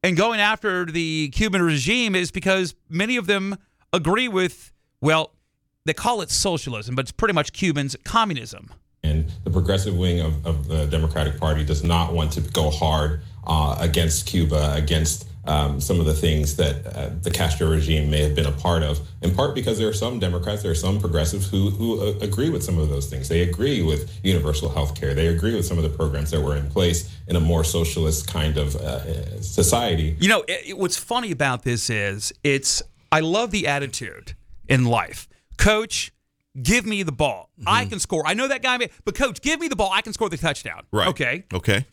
[0.05, 3.57] and going after the Cuban regime is because many of them
[3.91, 5.31] agree with, well,
[5.85, 8.71] they call it socialism, but it's pretty much Cubans' communism.
[9.03, 13.21] And the progressive wing of, of the Democratic Party does not want to go hard
[13.47, 18.21] uh, against Cuba, against um, some of the things that uh, the Castro regime may
[18.23, 20.99] have been a part of, in part because there are some Democrats, there are some
[20.99, 23.29] progressives who, who uh, agree with some of those things.
[23.29, 25.13] They agree with universal health care.
[25.13, 28.27] They agree with some of the programs that were in place in a more socialist
[28.27, 30.15] kind of uh, society.
[30.19, 32.81] You know, it, it- what's funny about this is it's,
[33.11, 34.35] I love the attitude
[34.67, 35.27] in life.
[35.57, 36.11] Coach,
[36.61, 37.49] give me the ball.
[37.67, 38.23] I can score.
[38.25, 39.91] I know that guy, but coach, give me the ball.
[39.93, 40.83] I can score the touchdown.
[40.91, 41.07] Right.
[41.09, 41.43] Okay.
[41.53, 41.85] Okay.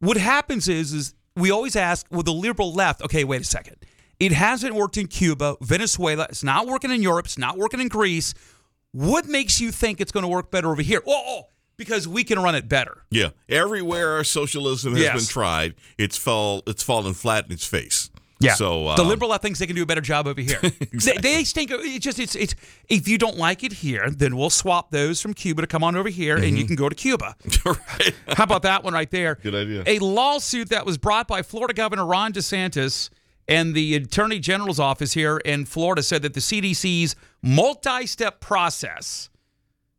[0.00, 3.76] What happens is, is we always ask, well, the liberal left, okay, wait a second.
[4.20, 6.26] It hasn't worked in Cuba, Venezuela.
[6.30, 7.26] It's not working in Europe.
[7.26, 8.32] It's not working in Greece.
[8.92, 11.02] What makes you think it's going to work better over here?
[11.06, 11.42] Oh, oh,
[11.76, 13.02] because we can run it better.
[13.10, 13.30] Yeah.
[13.48, 15.16] Everywhere socialism has Yes.
[15.16, 18.08] been tried, it's fall it's fallen flat in its face.
[18.44, 18.54] Yeah.
[18.54, 20.60] So uh, the liberal left thinks they can do a better job over here.
[20.92, 21.70] they, they stink.
[21.70, 22.54] It just it's it's
[22.88, 25.96] if you don't like it here, then we'll swap those from Cuba to come on
[25.96, 26.68] over here, and you Mhm.
[26.68, 27.36] can go to Cuba.
[28.36, 29.36] How about that one right there?
[29.42, 29.82] Good idea.
[29.86, 33.10] A lawsuit that was brought by Florida Governor Ron DeSantis
[33.46, 39.28] and the Attorney General's office here in Florida said that the CDC's multi-step process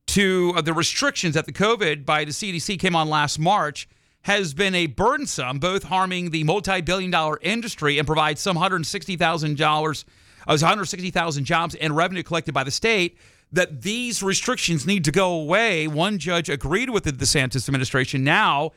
[0.08, 3.88] to uh, the restrictions that the COVID by the CDC came on last March
[4.26, 10.06] has been a burdensome, both harming the multi-billion dollar industry and provides some $160,000
[10.48, 13.20] uh, 160,000 jobs and revenue collected by the state
[13.52, 15.88] that these restrictions need to go away.
[15.88, 18.24] One judge agreed with the DeSantis administration.
[18.24, 18.72] Now,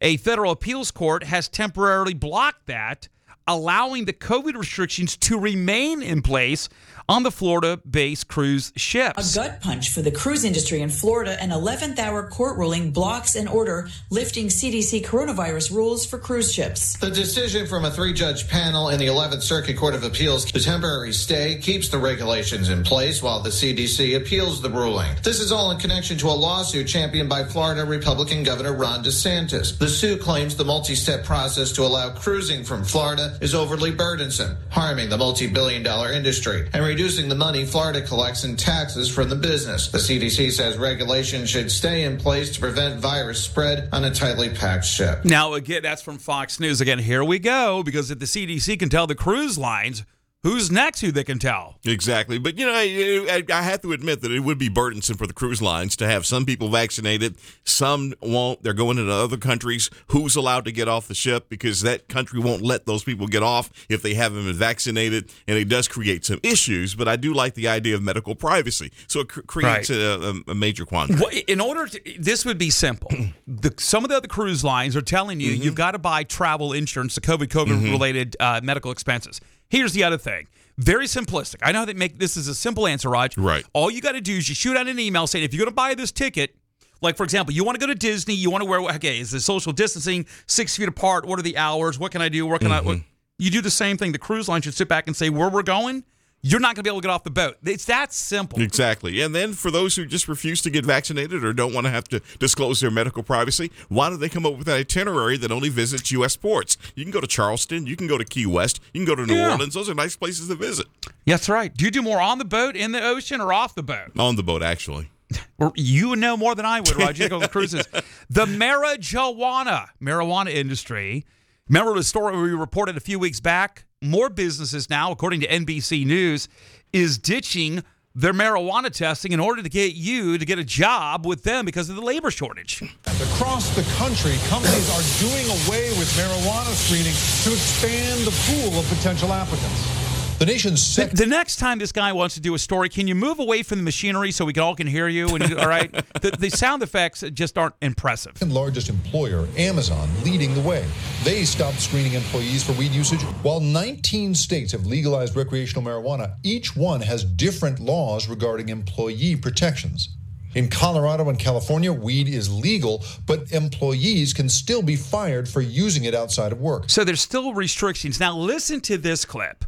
[0.00, 3.06] a federal appeals court has temporarily blocked that,
[3.46, 6.70] allowing the COVID restrictions to remain in place
[7.10, 9.34] on the Florida based cruise ships.
[9.34, 11.36] A gut punch for the cruise industry in Florida.
[11.42, 16.96] An 11th hour court ruling blocks an order lifting CDC coronavirus rules for cruise ships.
[16.98, 20.60] The decision from a three judge panel in the 11th Circuit Court of Appeals, the
[20.60, 25.10] temporary stay keeps the regulations in place while the CDC appeals the ruling.
[25.24, 29.76] This is all in connection to a lawsuit championed by Florida Republican Governor Ron DeSantis.
[29.76, 34.56] The suit claims the multi step process to allow cruising from Florida is overly burdensome,
[34.68, 39.30] harming the multi billion dollar industry and reducing the money Florida collects in taxes from
[39.30, 39.88] the business.
[39.88, 44.50] The CDC says regulations should stay in place to prevent virus spread on a tightly
[44.50, 45.24] packed ship.
[45.24, 46.82] Now, again, that's from Fox News.
[46.82, 50.04] Again, here we go, because if the CDC can tell the cruise lines,
[50.42, 51.78] who's next who they can tell?
[51.84, 52.38] Exactly.
[52.38, 55.32] But, you know, I, I have to admit that it would be burdensome for the
[55.32, 58.62] cruise lines to have some people vaccinated, some won't.
[58.62, 59.90] They're going into other countries.
[60.08, 61.48] Who's allowed to get off the ship?
[61.48, 65.30] Because that country won't let those people get off if they haven't been vaccinated.
[65.46, 66.94] And it does create some issues.
[66.94, 68.92] But I do like the idea of medical privacy.
[69.06, 69.98] So it cr- creates Right.
[69.98, 71.20] a, a, major quandary.
[71.20, 73.10] Well, in order to, this would be simple.
[73.46, 75.62] The, some of the other cruise lines are telling you Mm-hmm.
[75.62, 79.40] you've got to buy travel insurance to COVID COVID related uh, medical expenses.
[79.70, 80.48] Here's the other thing.
[80.76, 81.58] Very simplistic.
[81.62, 83.38] I know they make this is a simple answer, Raj.
[83.38, 83.64] Right.
[83.72, 85.72] All you got to do is you shoot out an email saying if you're going
[85.72, 86.56] to buy this ticket,
[87.00, 89.30] like for example, you want to go to Disney, you want to wear okay, is
[89.30, 91.24] the social distancing six feet apart?
[91.26, 91.98] What are the hours?
[91.98, 92.46] What can I do?
[92.46, 92.80] Where can I?
[92.80, 93.08] What, mm-hmm.
[93.38, 94.12] you do the same thing.
[94.12, 96.04] The cruise line should sit back and say where we're going.
[96.42, 97.58] You're not going to be able to get off the boat.
[97.62, 98.60] It's that simple.
[98.62, 99.20] Exactly.
[99.20, 102.04] And then for those who just refuse to get vaccinated or don't want to have
[102.08, 105.68] to disclose their medical privacy, why don't they come up with an itinerary that only
[105.68, 106.36] visits U.S.
[106.36, 106.78] ports?
[106.94, 109.26] You can go to Charleston, you can go to Key West, you can go to
[109.26, 109.50] New Yeah.
[109.52, 109.74] Orleans.
[109.74, 110.86] Those are nice places to visit.
[111.26, 111.74] That's right.
[111.76, 114.12] Do you do more on the boat, in the ocean, or off the boat?
[114.18, 115.10] On the boat, actually.
[115.76, 117.28] You know more than I would, Roger.
[117.28, 117.86] Go cruises.
[118.30, 121.24] The marijuana marijuana industry.
[121.68, 123.84] Remember the story we reported a few weeks back?
[124.02, 126.48] More businesses now, according to NBC News,
[126.90, 127.84] is ditching
[128.14, 131.90] their marijuana testing in order to get you to get a job with them because
[131.90, 132.80] of the labor shortage.
[133.04, 137.12] Across the country, companies are doing away with marijuana screening
[137.44, 139.99] to expand the pool of potential applicants.
[140.40, 143.14] The nation's The, the next time this guy wants to do a story, can you
[143.14, 145.34] move away from the machinery so we can all can hear you?
[145.34, 148.38] And all right, the, the sound effects just aren't impressive.
[148.38, 150.86] second largest employer, Amazon, leading the way.
[151.24, 153.20] They stopped screening employees for weed usage.
[153.42, 160.16] While 19 states have legalized recreational marijuana, each one has different laws regarding employee protections.
[160.54, 166.04] In Colorado and California, weed is legal, but employees can still be fired for using
[166.04, 166.88] it outside of work.
[166.88, 168.18] So there's still restrictions.
[168.18, 169.66] Now listen to this clip.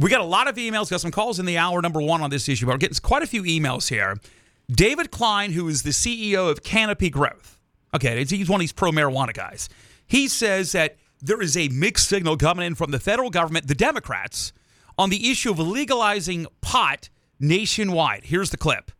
[0.00, 2.30] We got a lot of emails, got some calls in the hour number one on
[2.30, 4.16] this issue, but we're getting quite a few emails here.
[4.70, 7.60] David Klein, who is the CEO of Canopy Growth,
[7.94, 9.68] okay, he's one of these pro marijuana guys.
[10.06, 13.74] He says that there is a mixed signal coming in from the federal government, the
[13.74, 14.54] Democrats,
[14.96, 18.24] on the issue of legalizing pot nationwide.
[18.24, 18.90] Here's the clip.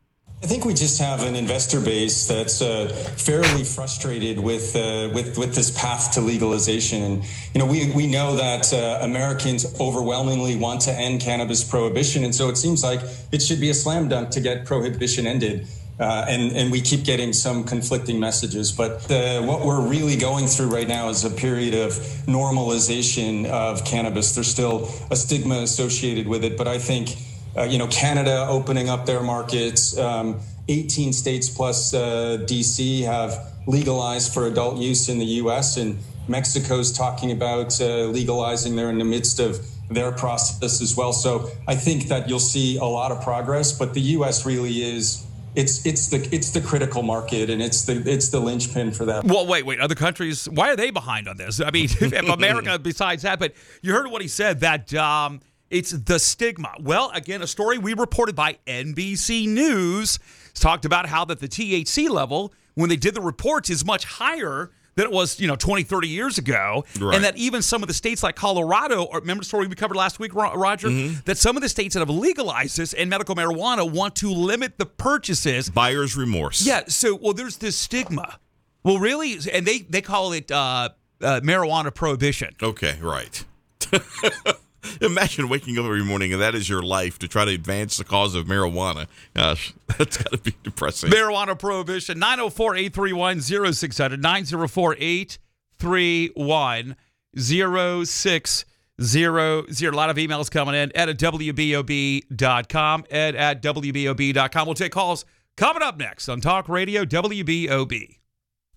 [0.43, 5.37] I think we just have an investor base that's uh, fairly frustrated with, uh, with
[5.37, 10.57] with this path to legalization, and you know we we know that uh, Americans overwhelmingly
[10.57, 13.01] want to end cannabis prohibition, and so it seems like
[13.33, 15.67] it should be a slam dunk to get prohibition ended.
[15.99, 20.47] Uh, and and we keep getting some conflicting messages, but uh, what we're really going
[20.47, 21.93] through right now is a period of
[22.25, 24.35] normalization of cannabis.
[24.35, 27.15] There's still a stigma associated with it, but I think
[27.57, 29.97] uh, you know, Canada opening up their markets.
[29.99, 35.77] Um, 18 states plus uh, DC have legalized for adult use in the U.S.
[35.77, 35.99] and
[36.29, 38.77] Mexico's talking about uh, legalizing.
[38.77, 39.59] They're in the midst of
[39.91, 41.13] their process as well.
[41.13, 43.77] So I think that you'll see a lot of progress.
[43.77, 44.47] But the U.S.
[44.47, 45.27] really is
[45.57, 49.25] it's it's the it's the critical market and it's the it's the linchpin for that.
[49.25, 49.81] Well, wait, wait.
[49.81, 51.61] Other countries, why are they behind on this?
[51.61, 55.41] I mean, if America, besides that, but you heard what he said that um,
[55.71, 56.73] it's the stigma.
[56.81, 60.19] Well, again, a story we reported by NBC News
[60.55, 64.71] talked about how that the THC level when they did the reports is much higher
[64.97, 66.85] than it was, you know, 20, 30 years ago.
[66.99, 67.15] Right.
[67.15, 69.97] And that even some of the states like Colorado, or remember the story we covered
[69.97, 70.89] last week, Roger?
[70.89, 71.21] Mm-hmm.
[71.25, 74.79] That some of the states that have legalized this and medical marijuana want to limit
[74.79, 75.71] the purchases.
[75.71, 76.67] Buyer's remorse.
[76.67, 76.83] Yeah.
[76.89, 78.39] So, well, there's this stigma.
[78.83, 79.39] Well, really?
[79.53, 80.91] And they, they call it uh,
[81.23, 82.57] uh, marijuana prohibition.
[82.61, 83.45] Okay, right.
[85.01, 88.05] Imagine waking up every morning and that is your life to try to advance the
[88.05, 89.07] cause of marijuana.
[89.35, 91.11] Gosh, that's got to be depressing.
[91.11, 96.97] Marijuana prohibition, 904 831 0600, 904 831
[97.37, 98.65] 0600.
[99.01, 100.93] A lot of emails coming in.
[100.95, 103.05] Ed at WBOB.com.
[103.11, 104.67] Ed at WBOB.com.
[104.67, 105.25] We'll take calls
[105.57, 108.19] coming up next on Talk Radio WBOB.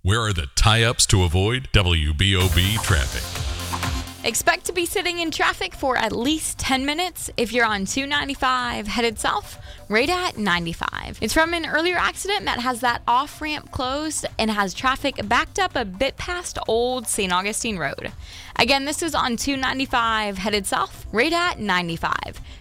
[0.01, 3.52] Where are the tie ups to avoid WBOB traffic?
[4.25, 8.87] Expect to be sitting in traffic for at least 10 minutes if you're on 295
[8.87, 9.59] headed south,
[9.93, 11.19] right at 95.
[11.21, 15.59] It's from an earlier accident that has that off ramp closed and has traffic backed
[15.59, 17.31] up a bit past Old St.
[17.31, 18.11] Augustine Road.
[18.55, 22.11] Again, this is on 295 headed south, right at 95.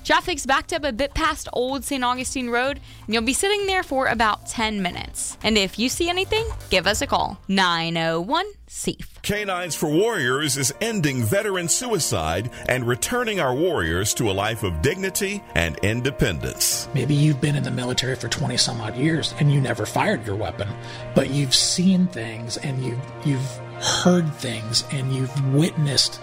[0.05, 2.05] Traffic's backed up a bit past Old St.
[2.05, 5.39] Augustine Road, and you'll be sitting there for about 10 minutes.
[5.43, 9.20] And if you see anything, give us a call 901 SAFE.
[9.22, 14.83] K9s for Warriors is ending veteran suicide and returning our warriors to a life of
[14.83, 16.89] dignity and independence.
[16.95, 20.27] Maybe you've been in the military for 20 some odd years and you never fired
[20.27, 20.68] your weapon,
[21.14, 26.20] but you've seen things and you've you've heard things and you've witnessed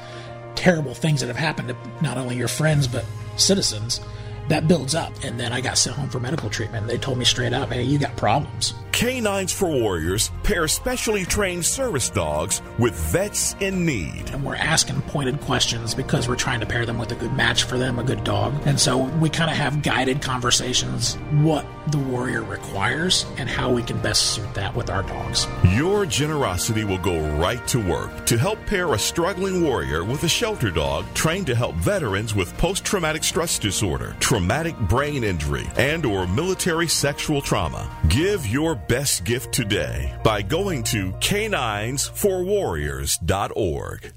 [0.55, 3.05] terrible things that have happened to not only your friends but
[3.37, 4.01] citizens.
[4.49, 5.13] That builds up.
[5.23, 6.87] And then I got sent home for medical treatment.
[6.87, 8.73] They told me straight up, hey, you got problems.
[8.99, 14.29] K9s for Warriors pair specially trained service dogs with vets in need.
[14.31, 17.63] And we're asking pointed questions because we're trying to pair them with a good match
[17.63, 18.53] for them, a good dog.
[18.65, 23.83] And so we kind of have guided conversations what the warrior requires and how we
[23.83, 25.47] can best suit that with our dogs.
[25.63, 30.29] Your generosity will go right to work to help pair a struggling warrior with a
[30.29, 36.27] shelter dog trained to help veterans with post-traumatic stress disorder, traumatic brain injury, and or
[36.27, 37.89] military sexual trauma.
[38.09, 44.13] Give your best gift today by going to k9sforwarriors.org.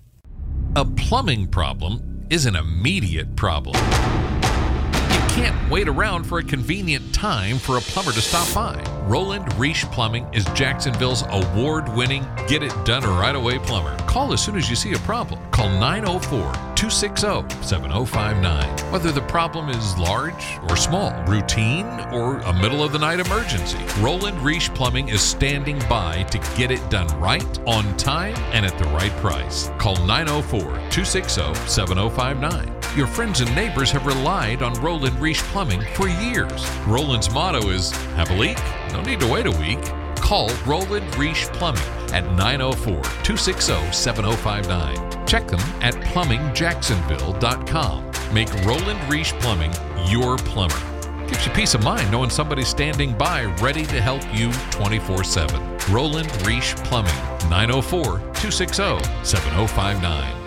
[0.74, 3.76] A plumbing problem is an immediate problem.
[3.76, 8.82] You can't wait around for a convenient time for a plumber to stop by.
[9.06, 13.96] Roland Reish Plumbing is Jacksonville's award winning, get it done right away plumber.
[14.06, 15.40] Call as soon as you see a problem.
[15.50, 16.38] Call 904
[16.76, 18.92] 260 7059.
[18.92, 23.78] Whether the problem is large or small, routine or a middle of the night emergency,
[23.98, 28.78] Roland Reish Plumbing is standing by to get it done right, on time, and at
[28.78, 29.68] the right price.
[29.78, 32.72] Call 904 260 7059.
[32.96, 36.70] Your friends and neighbors have relied on Roland Reish Plumbing for years.
[36.86, 38.58] Roland's motto is have a leak?
[38.92, 39.80] No need to wait a week.
[40.16, 41.82] Call Roland Reish Plumbing
[42.12, 45.26] at 904 260 7059.
[45.26, 48.34] Check them at plumbingjacksonville.com.
[48.34, 49.72] Make Roland Reish Plumbing
[50.06, 50.80] your plumber.
[51.26, 55.60] Gives you peace of mind knowing somebody's standing by ready to help you 24 7.
[55.90, 57.14] Roland Reish Plumbing,
[57.50, 60.41] 904 260 7059.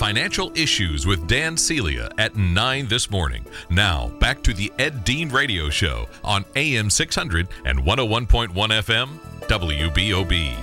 [0.00, 3.44] Financial Issues with Dan Celia at 9 this morning.
[3.68, 9.08] Now, back to the Ed Dean Radio Show on AM 600 and 101.1 FM,
[9.40, 10.56] WBOB.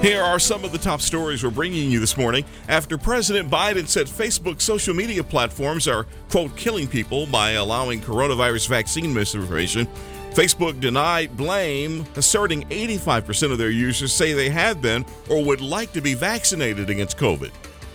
[0.00, 3.88] Here are some of the top stories we're bringing you this morning after President Biden
[3.88, 9.88] said Facebook social media platforms are, quote, killing people by allowing coronavirus vaccine misinformation.
[10.36, 15.94] Facebook denied blame, asserting 85% of their users say they have been or would like
[15.94, 17.50] to be vaccinated against COVID.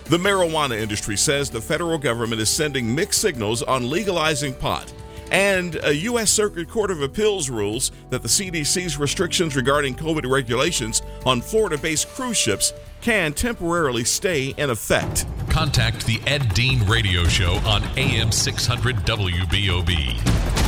[0.05, 4.91] The marijuana industry says the federal government is sending mixed signals on legalizing pot.
[5.29, 6.31] And a U.S.
[6.31, 12.07] Circuit Court of Appeals rules that the CDC's restrictions regarding COVID regulations on Florida based
[12.07, 15.27] cruise ships can temporarily stay in effect.
[15.47, 20.60] Contact the Ed Dean Radio Show on AM 600 WBOB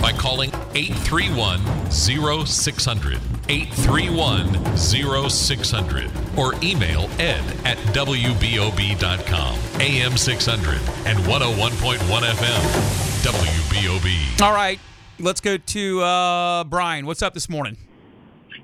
[0.00, 3.20] by calling 831 0600.
[3.48, 6.10] 831 0600.
[6.36, 9.58] Or email ed at WBOB.com.
[9.80, 10.74] AM 600
[11.06, 13.06] and 101.1 FM.
[13.26, 14.40] WBOB.
[14.42, 14.78] All right,
[15.18, 17.06] let's go to uh, Brian.
[17.06, 17.76] What's up this morning?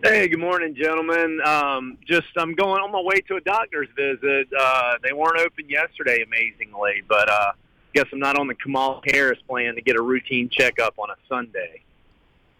[0.04, 1.40] Hey, good morning, gentlemen.
[1.44, 4.48] Um, just I'm going on my way to a doctor's visit.
[4.56, 7.52] Uh, they weren't open yesterday, amazingly, but uh,
[7.94, 11.16] guess I'm not on the Kamala Harris plan to get a routine checkup on a
[11.28, 11.82] Sunday.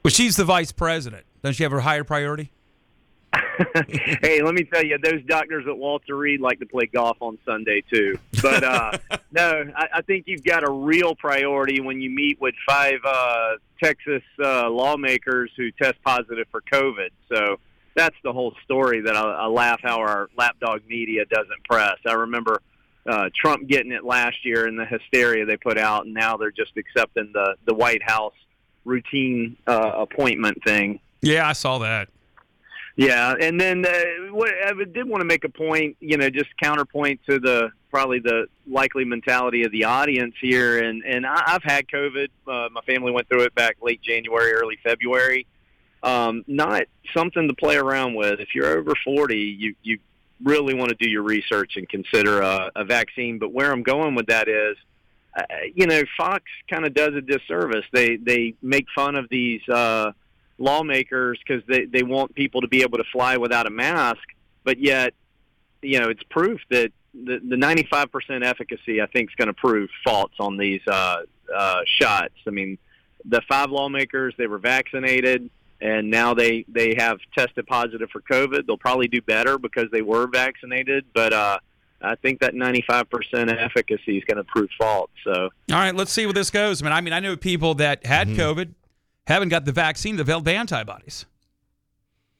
[0.03, 1.24] Well, she's the vice president.
[1.43, 2.51] Doesn't she have a higher priority?
[4.22, 7.39] hey, let me tell you, those doctors at Walter Reed like to play golf on
[7.47, 8.18] Sunday too.
[8.43, 8.99] But uh,
[9.33, 13.53] no, I, I think you've got a real priority when you meet with five uh,
[13.83, 17.09] Texas uh, lawmakers who test positive for COVID.
[17.33, 17.59] So
[17.95, 21.97] that's the whole story that I, I laugh how our lapdog media doesn't press.
[22.07, 22.61] I remember
[23.07, 26.51] uh, Trump getting it last year and the hysteria they put out, and now they're
[26.51, 28.35] just accepting the the White House
[28.85, 31.01] routine uh, appointment thing.
[31.21, 32.09] Yeah, I saw that.
[32.95, 36.51] Yeah, and then uh, what I did want to make a point, you know, just
[36.63, 41.63] counterpoint to the probably the likely mentality of the audience here, and and I, I've
[41.63, 42.29] had COVID.
[42.47, 45.47] Uh, my family went through it back late January, early February.
[46.03, 46.83] Um, not
[47.17, 48.41] something to play around with.
[48.41, 49.99] If you're over 40, you you
[50.45, 53.38] really want to do your research and consider a, a vaccine.
[53.38, 54.76] But where I'm going with that is,
[55.36, 55.43] uh,
[55.74, 57.84] you know, Fox kind of does a disservice.
[57.93, 59.66] They they make fun of these.
[59.68, 60.12] Uh,
[60.59, 64.22] lawmakers because they, they want people to be able to fly without a mask,
[64.64, 65.14] but yet,
[65.82, 69.90] you know, it's proof that the, the 95% efficacy, I think, is going to prove
[70.05, 71.22] false on these uh,
[71.55, 72.34] uh, shots.
[72.47, 72.78] I mean,
[73.24, 75.51] the five lawmakers, they were vaccinated,
[75.83, 78.66] and now they, they have tested positive for COVID.
[78.66, 81.59] They'll probably do better because they were vaccinated, but uh,
[82.01, 83.05] I think that 95%
[83.59, 85.11] efficacy is going to prove false.
[85.24, 86.80] So, all right, let's see where this goes.
[86.83, 88.41] I mean, I mean, I know people that had mm-hmm.
[88.41, 88.74] COVID,
[89.26, 91.26] haven't got the vaccine, developed antibodies.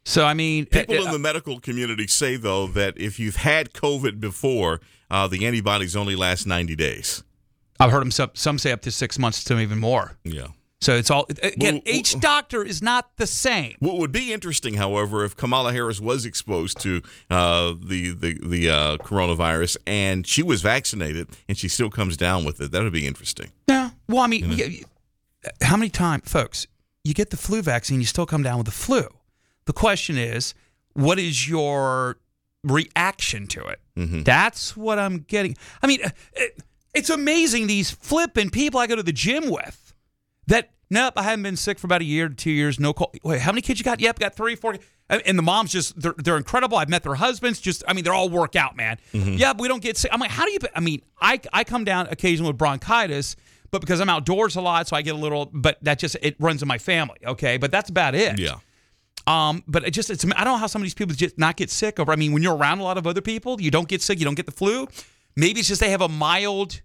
[0.05, 3.73] So I mean, people uh, in the medical community say though that if you've had
[3.73, 4.81] COVID before,
[5.11, 7.23] uh, the antibodies only last ninety days.
[7.79, 10.17] I've heard them some, some say up to six months to even more.
[10.25, 10.49] Yeah.
[10.83, 11.75] So it's all again.
[11.75, 13.77] Well, each doctor is not the same.
[13.79, 18.69] What would be interesting, however, if Kamala Harris was exposed to uh, the the the
[18.69, 22.93] uh, coronavirus and she was vaccinated and she still comes down with it, that would
[22.93, 23.53] be interesting.
[23.69, 23.91] Yeah.
[24.09, 24.83] Well, I mean, you
[25.43, 25.49] know?
[25.63, 26.67] how many times, folks?
[27.05, 29.07] you get the flu vaccine, you still come down with the flu.
[29.65, 30.55] The question is,
[30.95, 32.19] what is your
[32.65, 33.81] reaction to it?
[33.97, 34.23] Mm-hmm.
[34.23, 35.57] That's what I'm getting.
[35.83, 36.01] I mean,
[36.95, 39.82] it's amazing these flipping people I go to the gym with
[40.47, 42.81] that, nope, I haven't been sick for about a year to two years.
[42.81, 43.13] No call.
[43.23, 44.01] Wait, how many kids you got?
[44.01, 44.77] Yep, got three, four.
[45.09, 46.79] And the moms just, they're, they're incredible.
[46.79, 47.61] I've met their husbands.
[47.61, 48.99] Just, I mean, they're all work out, man.
[49.13, 49.35] Mm-hmm.
[49.35, 50.11] Yeah, we don't get sick.
[50.13, 53.37] I'm like, how do you, I mean, I, I come down occasionally with bronchitis
[53.73, 55.51] but because I'm outdoors a lot, so I get a little.
[55.51, 57.19] But that just it runs in my family.
[57.25, 58.39] Okay, but that's about it.
[58.39, 58.57] Yeah.
[59.27, 61.57] Um, but it just it's I don't know how some of these people just not
[61.57, 62.13] get sick over.
[62.13, 64.25] I mean, when you're around a lot of other people, you don't get sick, you
[64.25, 64.87] don't get the flu.
[65.35, 66.83] Maybe it's just they have a mild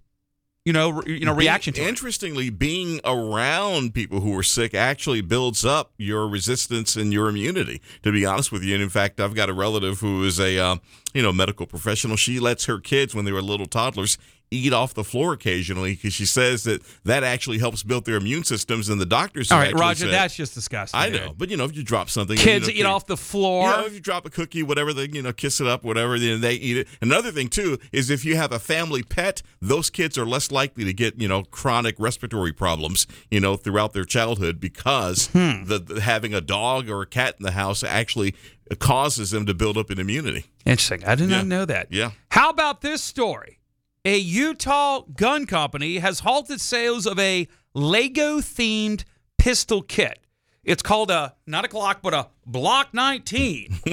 [0.68, 2.60] you know, re, you know, reaction to Interestingly, it.
[2.60, 7.82] being around people who are sick actually builds up your resistance and your immunity.
[8.04, 10.60] To be honest with you, and in fact, I've got a relative who is a
[10.60, 10.76] uh,
[11.14, 12.18] you know medical professional.
[12.18, 14.18] She lets her kids when they were little toddlers
[14.52, 18.44] eat off the floor occasionally because she says that that actually helps build their immune
[18.44, 18.90] systems.
[18.90, 21.00] And the doctors, all right, Roger, said, that's just disgusting.
[21.00, 21.38] I know, dude.
[21.38, 23.70] but you know, if you drop something, kids you know, eat off the floor.
[23.70, 26.18] You know, if you drop a cookie, whatever, they you know, kiss it up, whatever,
[26.18, 26.88] then they eat it.
[27.02, 30.84] Another thing too is if you have a family pet, those kids are less likely
[30.86, 35.66] to get you know chronic respiratory problems, you know, throughout their childhood because hmm.
[35.66, 38.34] the, the having a dog or a cat in the house actually
[38.80, 40.46] causes them to build up an immunity.
[40.66, 41.06] Interesting.
[41.06, 41.38] I did yeah.
[41.38, 41.92] not know that.
[41.92, 42.12] Yeah.
[42.32, 43.60] How about this story?
[44.08, 49.04] A Utah gun company has halted sales of a Lego themed
[49.38, 50.20] pistol kit.
[50.64, 53.80] It's called a not a Glock, but a Block 19.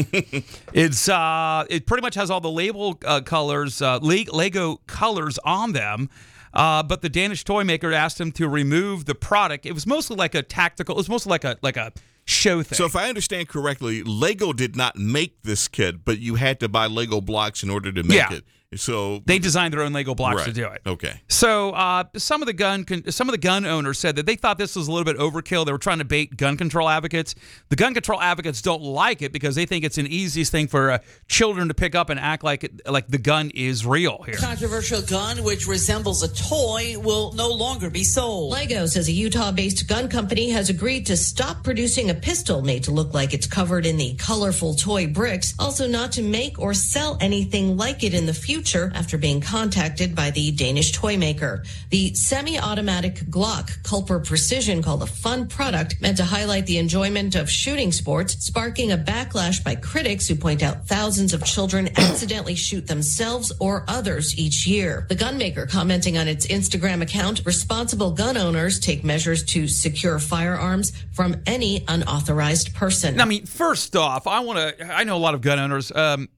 [0.73, 5.73] it's uh, it pretty much has all the label uh, colors, uh, Lego colors on
[5.73, 6.09] them.
[6.53, 9.67] Uh, but the Danish toy maker asked him to remove the product.
[9.67, 10.95] It was mostly like a tactical.
[10.95, 11.93] It was mostly like a like a
[12.25, 12.77] show thing.
[12.77, 16.69] So if I understand correctly, Lego did not make this kit, but you had to
[16.69, 18.33] buy Lego blocks in order to make yeah.
[18.33, 18.45] it.
[18.77, 20.47] So they designed their own Lego blocks right.
[20.47, 20.83] to do it.
[20.87, 21.21] Okay.
[21.29, 24.59] So uh, some of the gun some of the gun owners said that they thought
[24.59, 25.65] this was a little bit overkill.
[25.67, 27.35] They were trying to bait gun control advocates.
[27.69, 30.91] The gun control advocates don't like it because they think it's an easiest thing for
[30.91, 30.99] uh,
[31.29, 34.37] children to pick up and act like it, like the gun is real here.
[34.37, 38.53] Controversial gun which resembles a toy will no longer be sold.
[38.53, 42.91] Lego says a Utah-based gun company has agreed to stop producing a pistol made to
[42.91, 45.55] look like it's covered in the colorful toy bricks.
[45.59, 49.43] Also, not to make or sell anything like it in the future future after being
[49.43, 51.63] contacted by the Danish toy maker.
[51.91, 57.51] The semi-automatic Glock Culper Precision called a fun product meant to highlight the enjoyment of
[57.51, 62.87] shooting sports, sparking a backlash by critics who point out thousands of children accidentally shoot
[62.87, 65.05] themselves or others each year.
[65.11, 70.19] The gun maker commenting on its Instagram account, responsible gun owners take measures to secure
[70.19, 73.21] firearms from any unauthorized person.
[73.21, 75.93] I mean, first off, I want to, I know a lot of gun owners.
[75.93, 76.31] Um,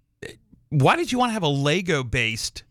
[0.82, 2.64] why did you want to have a Lego based?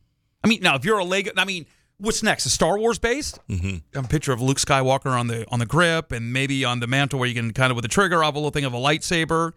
[0.43, 1.65] I mean, now if you're a Lego, I mean,
[1.97, 2.45] what's next?
[2.45, 3.39] A Star Wars based?
[3.49, 3.97] Mm-hmm.
[3.97, 7.19] A picture of Luke Skywalker on the on the grip, and maybe on the mantle
[7.19, 9.53] where you can kind of with the trigger of a little thing of a lightsaber.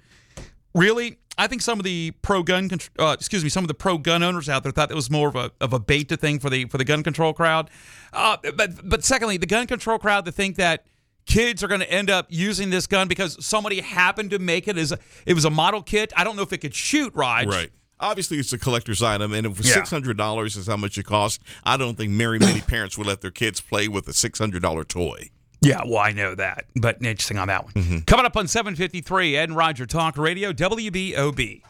[0.75, 3.99] Really, I think some of the pro gun, uh, excuse me, some of the pro
[3.99, 6.49] gun owners out there thought it was more of a of a beta thing for
[6.49, 7.71] the for the gun control crowd.
[8.13, 10.85] Uh, but but secondly, the gun control crowd to think that
[11.27, 14.79] kids are going to end up using this gun because somebody happened to make it
[14.79, 16.13] as a, it was a model kit.
[16.17, 17.47] I don't know if it could shoot, Raj.
[17.47, 17.71] Right.
[18.01, 19.75] Obviously, it's a collector's item, and if Yeah.
[19.75, 23.07] six hundred dollars is how much it costs, I don't think very many parents would
[23.07, 25.31] let their kids play with a six hundred dollar toy.
[25.61, 27.73] Yeah, well, I know that, but interesting on that one.
[27.73, 27.99] Mm-hmm.
[28.07, 31.63] Coming up on 753, Ed and Roger Talk Radio, WBOB.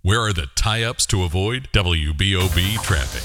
[0.00, 3.22] Where are the tie ups to avoid WBOB traffic?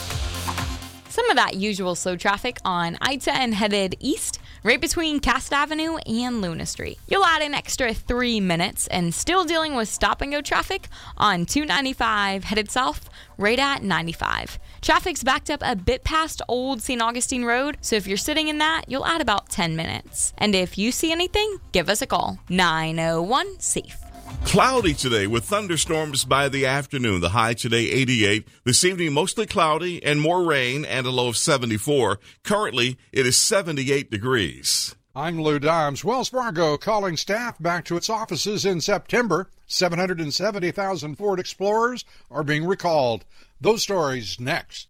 [1.07, 5.97] Some of that usual slow traffic on I 10 headed east, right between Cassat Avenue
[6.07, 6.97] and Luna Street.
[7.07, 10.88] You'll add an extra three minutes and still dealing with stop and go traffic
[11.18, 13.07] on 295 headed south,
[13.38, 14.57] right at 95.
[14.82, 16.99] Traffic's backed up a bit past Old St.
[16.99, 20.34] Augustine Road, so if you're sitting in that, you'll add about 10 minutes.
[20.39, 24.05] And if you see anything, give us a call 901 SAFE.
[24.45, 27.19] Cloudy today with thunderstorms by the afternoon.
[27.21, 28.47] The high today 88.
[28.63, 32.19] This evening mostly cloudy and more rain and a low of 74.
[32.43, 34.95] Currently it is 78 degrees.
[35.13, 36.03] I'm Lou Dobbs.
[36.03, 39.49] Wells Fargo calling staff back to its offices in September.
[39.67, 43.26] 770,000 Ford Explorers are being recalled.
[43.59, 44.88] Those stories next.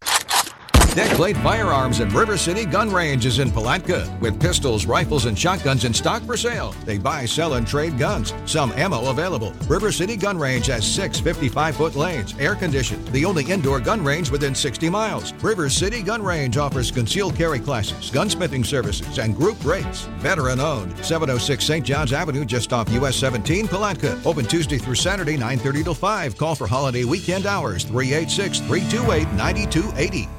[0.89, 5.85] Deckblade Firearms at River City Gun Range is in Palatka with pistols, rifles, and shotguns
[5.85, 6.73] in stock for sale.
[6.83, 8.33] They buy, sell, and trade guns.
[8.45, 9.53] Some ammo available.
[9.67, 14.03] River City Gun Range has six 55 foot lanes, air conditioned, the only indoor gun
[14.03, 15.31] range within 60 miles.
[15.43, 20.05] River City Gun Range offers concealed carry classes, gunsmithing services, and group rates.
[20.17, 20.97] Veteran owned.
[21.05, 21.85] 706 St.
[21.85, 24.19] John's Avenue, just off US 17, Palatka.
[24.25, 26.35] Open Tuesday through Saturday, 9:30 to 5.
[26.35, 30.38] Call for holiday weekend hours 386 328 9280.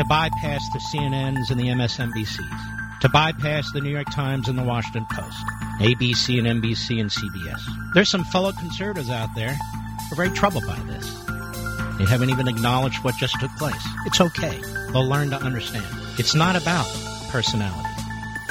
[0.00, 4.62] To bypass the CNNs and the MSNBCs, to bypass the New York Times and the
[4.62, 5.36] Washington Post,
[5.78, 7.60] ABC and NBC and CBS.
[7.92, 11.06] There's some fellow conservatives out there who are very troubled by this.
[11.98, 13.86] They haven't even acknowledged what just took place.
[14.06, 14.58] It's okay.
[14.90, 15.84] They'll learn to understand.
[16.18, 16.86] It's not about
[17.28, 17.90] personality.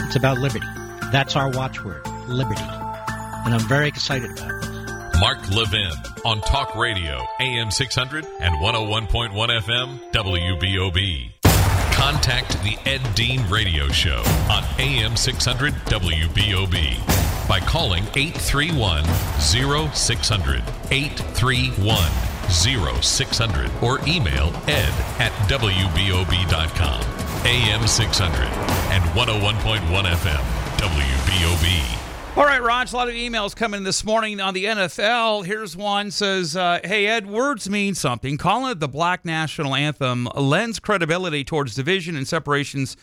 [0.02, 0.68] It's about liberty.
[1.12, 2.62] That's our watchword, liberty.
[2.62, 5.20] And I'm very excited about it.
[5.20, 5.91] Mark Levin
[6.26, 11.39] on Talk Radio, AM 600 and 101.1 FM, WBOB.
[12.00, 16.95] Contact the Ed Dean Radio Show on AM 600 WBOB
[17.45, 19.04] by calling 831
[19.41, 22.10] 0600, 831
[22.50, 27.02] 0600, or email ed at WBOB.com.
[27.45, 28.45] AM 600
[28.93, 30.43] and 101.1 FM,
[30.78, 32.09] WBOB.
[32.38, 35.46] All right, Raj, a lot of emails coming this morning on the NFL.
[35.46, 38.38] Here's one says, uh, Hey, Ed, words mean something.
[38.38, 42.96] Calling it the Black National Anthem lends credibility towards division and separations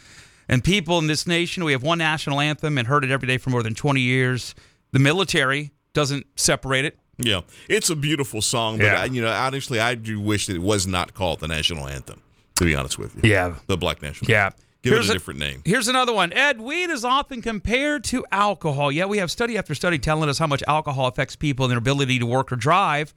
[0.48, 1.64] and people in this nation.
[1.64, 4.54] We have one national anthem and heard it every day for more than 20 years.
[4.92, 6.98] The military doesn't separate it.
[7.18, 9.02] Yeah, it's a beautiful song, but Yeah.
[9.02, 12.22] I, you know, honestly, I do wish that it was not called the national anthem.
[12.56, 13.56] To be honest with you, Yeah.
[13.66, 14.30] the Black National.
[14.30, 14.50] Yeah.
[14.86, 15.62] Give Here's it a, a- different name.
[15.64, 16.32] Here's another one.
[16.32, 18.92] Ed, weed is often compared to alcohol.
[18.92, 21.78] Yet we have study after study telling us how much alcohol affects people and their
[21.78, 23.12] ability to work or drive.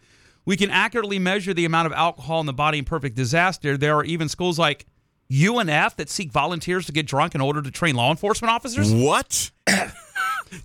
[0.45, 3.78] We can accurately measure the amount of alcohol in the body in perfect disaster.
[3.78, 4.88] There are even schools like
[5.32, 8.91] UNF that seek volunteers to get drunk in order to train law enforcement officers.
[8.91, 9.51] What?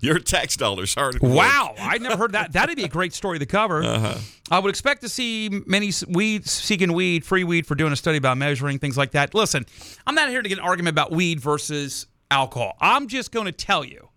[0.01, 1.21] Your tax dollars hard.
[1.21, 2.53] Wow, I'd never heard that.
[2.53, 3.83] That'd be a great story to cover.
[3.83, 4.19] Uh-huh.
[4.51, 8.19] I would expect to see many weed seeking weed, free weed for doing a study
[8.19, 9.35] about measuring things like that.
[9.35, 9.65] Listen,
[10.07, 12.77] I'm not here to get an argument about weed versus alcohol.
[12.81, 14.09] I'm just going to tell you,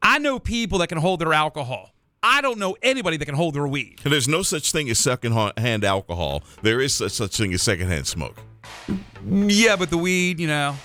[0.00, 1.90] I know people that can hold their alcohol.
[2.24, 4.00] I don't know anybody that can hold their weed.
[4.04, 6.44] There's no such thing as second-hand alcohol.
[6.62, 8.36] There is such, such thing as secondhand smoke.
[9.26, 10.76] Yeah, but the weed, you know,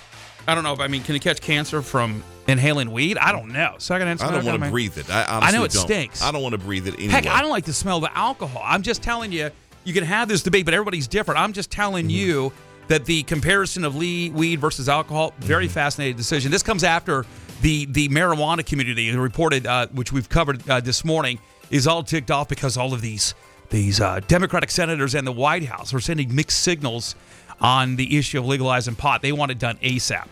[0.48, 0.72] I don't know.
[0.72, 3.18] if I mean, can you catch cancer from inhaling weed?
[3.18, 3.74] I don't know.
[3.78, 4.42] Secondhand I smoke.
[4.42, 5.08] don't want to breathe it.
[5.10, 5.82] I, I know it don't.
[5.82, 6.22] stinks.
[6.22, 7.12] I don't want to breathe it anyway.
[7.12, 8.62] Heck, I don't like the smell of the alcohol.
[8.64, 9.50] I'm just telling you,
[9.84, 11.38] you can have this debate, but everybody's different.
[11.40, 12.10] I'm just telling Mm-hmm.
[12.10, 12.52] you
[12.88, 15.74] that the comparison of Lee weed versus alcohol, very Mm-hmm.
[15.74, 16.50] fascinating decision.
[16.50, 17.26] This comes after
[17.60, 21.38] the the marijuana community reported, uh, which we've covered uh, this morning,
[21.70, 23.34] is all ticked off because all of these
[23.70, 27.14] these uh, Democratic senators and the White House are sending mixed signals
[27.60, 29.20] on the issue of legalizing pot.
[29.20, 30.28] They want it done ASAP.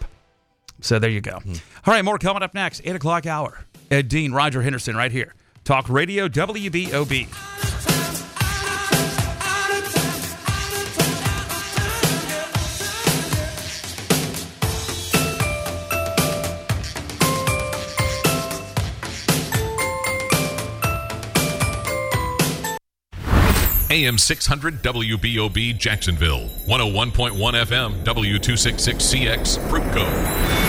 [0.81, 1.41] So there you go.
[1.45, 3.65] All right, more coming up next, 8 o'clock hour.
[3.91, 5.35] Ed Dean, Roger Henderson, right here.
[5.65, 7.29] Talk Radio WBOB.
[23.89, 30.66] AM 600 WBOB Jacksonville, 101.1 FM W266CX Fruit Cove.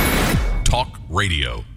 [1.17, 1.76] Radio.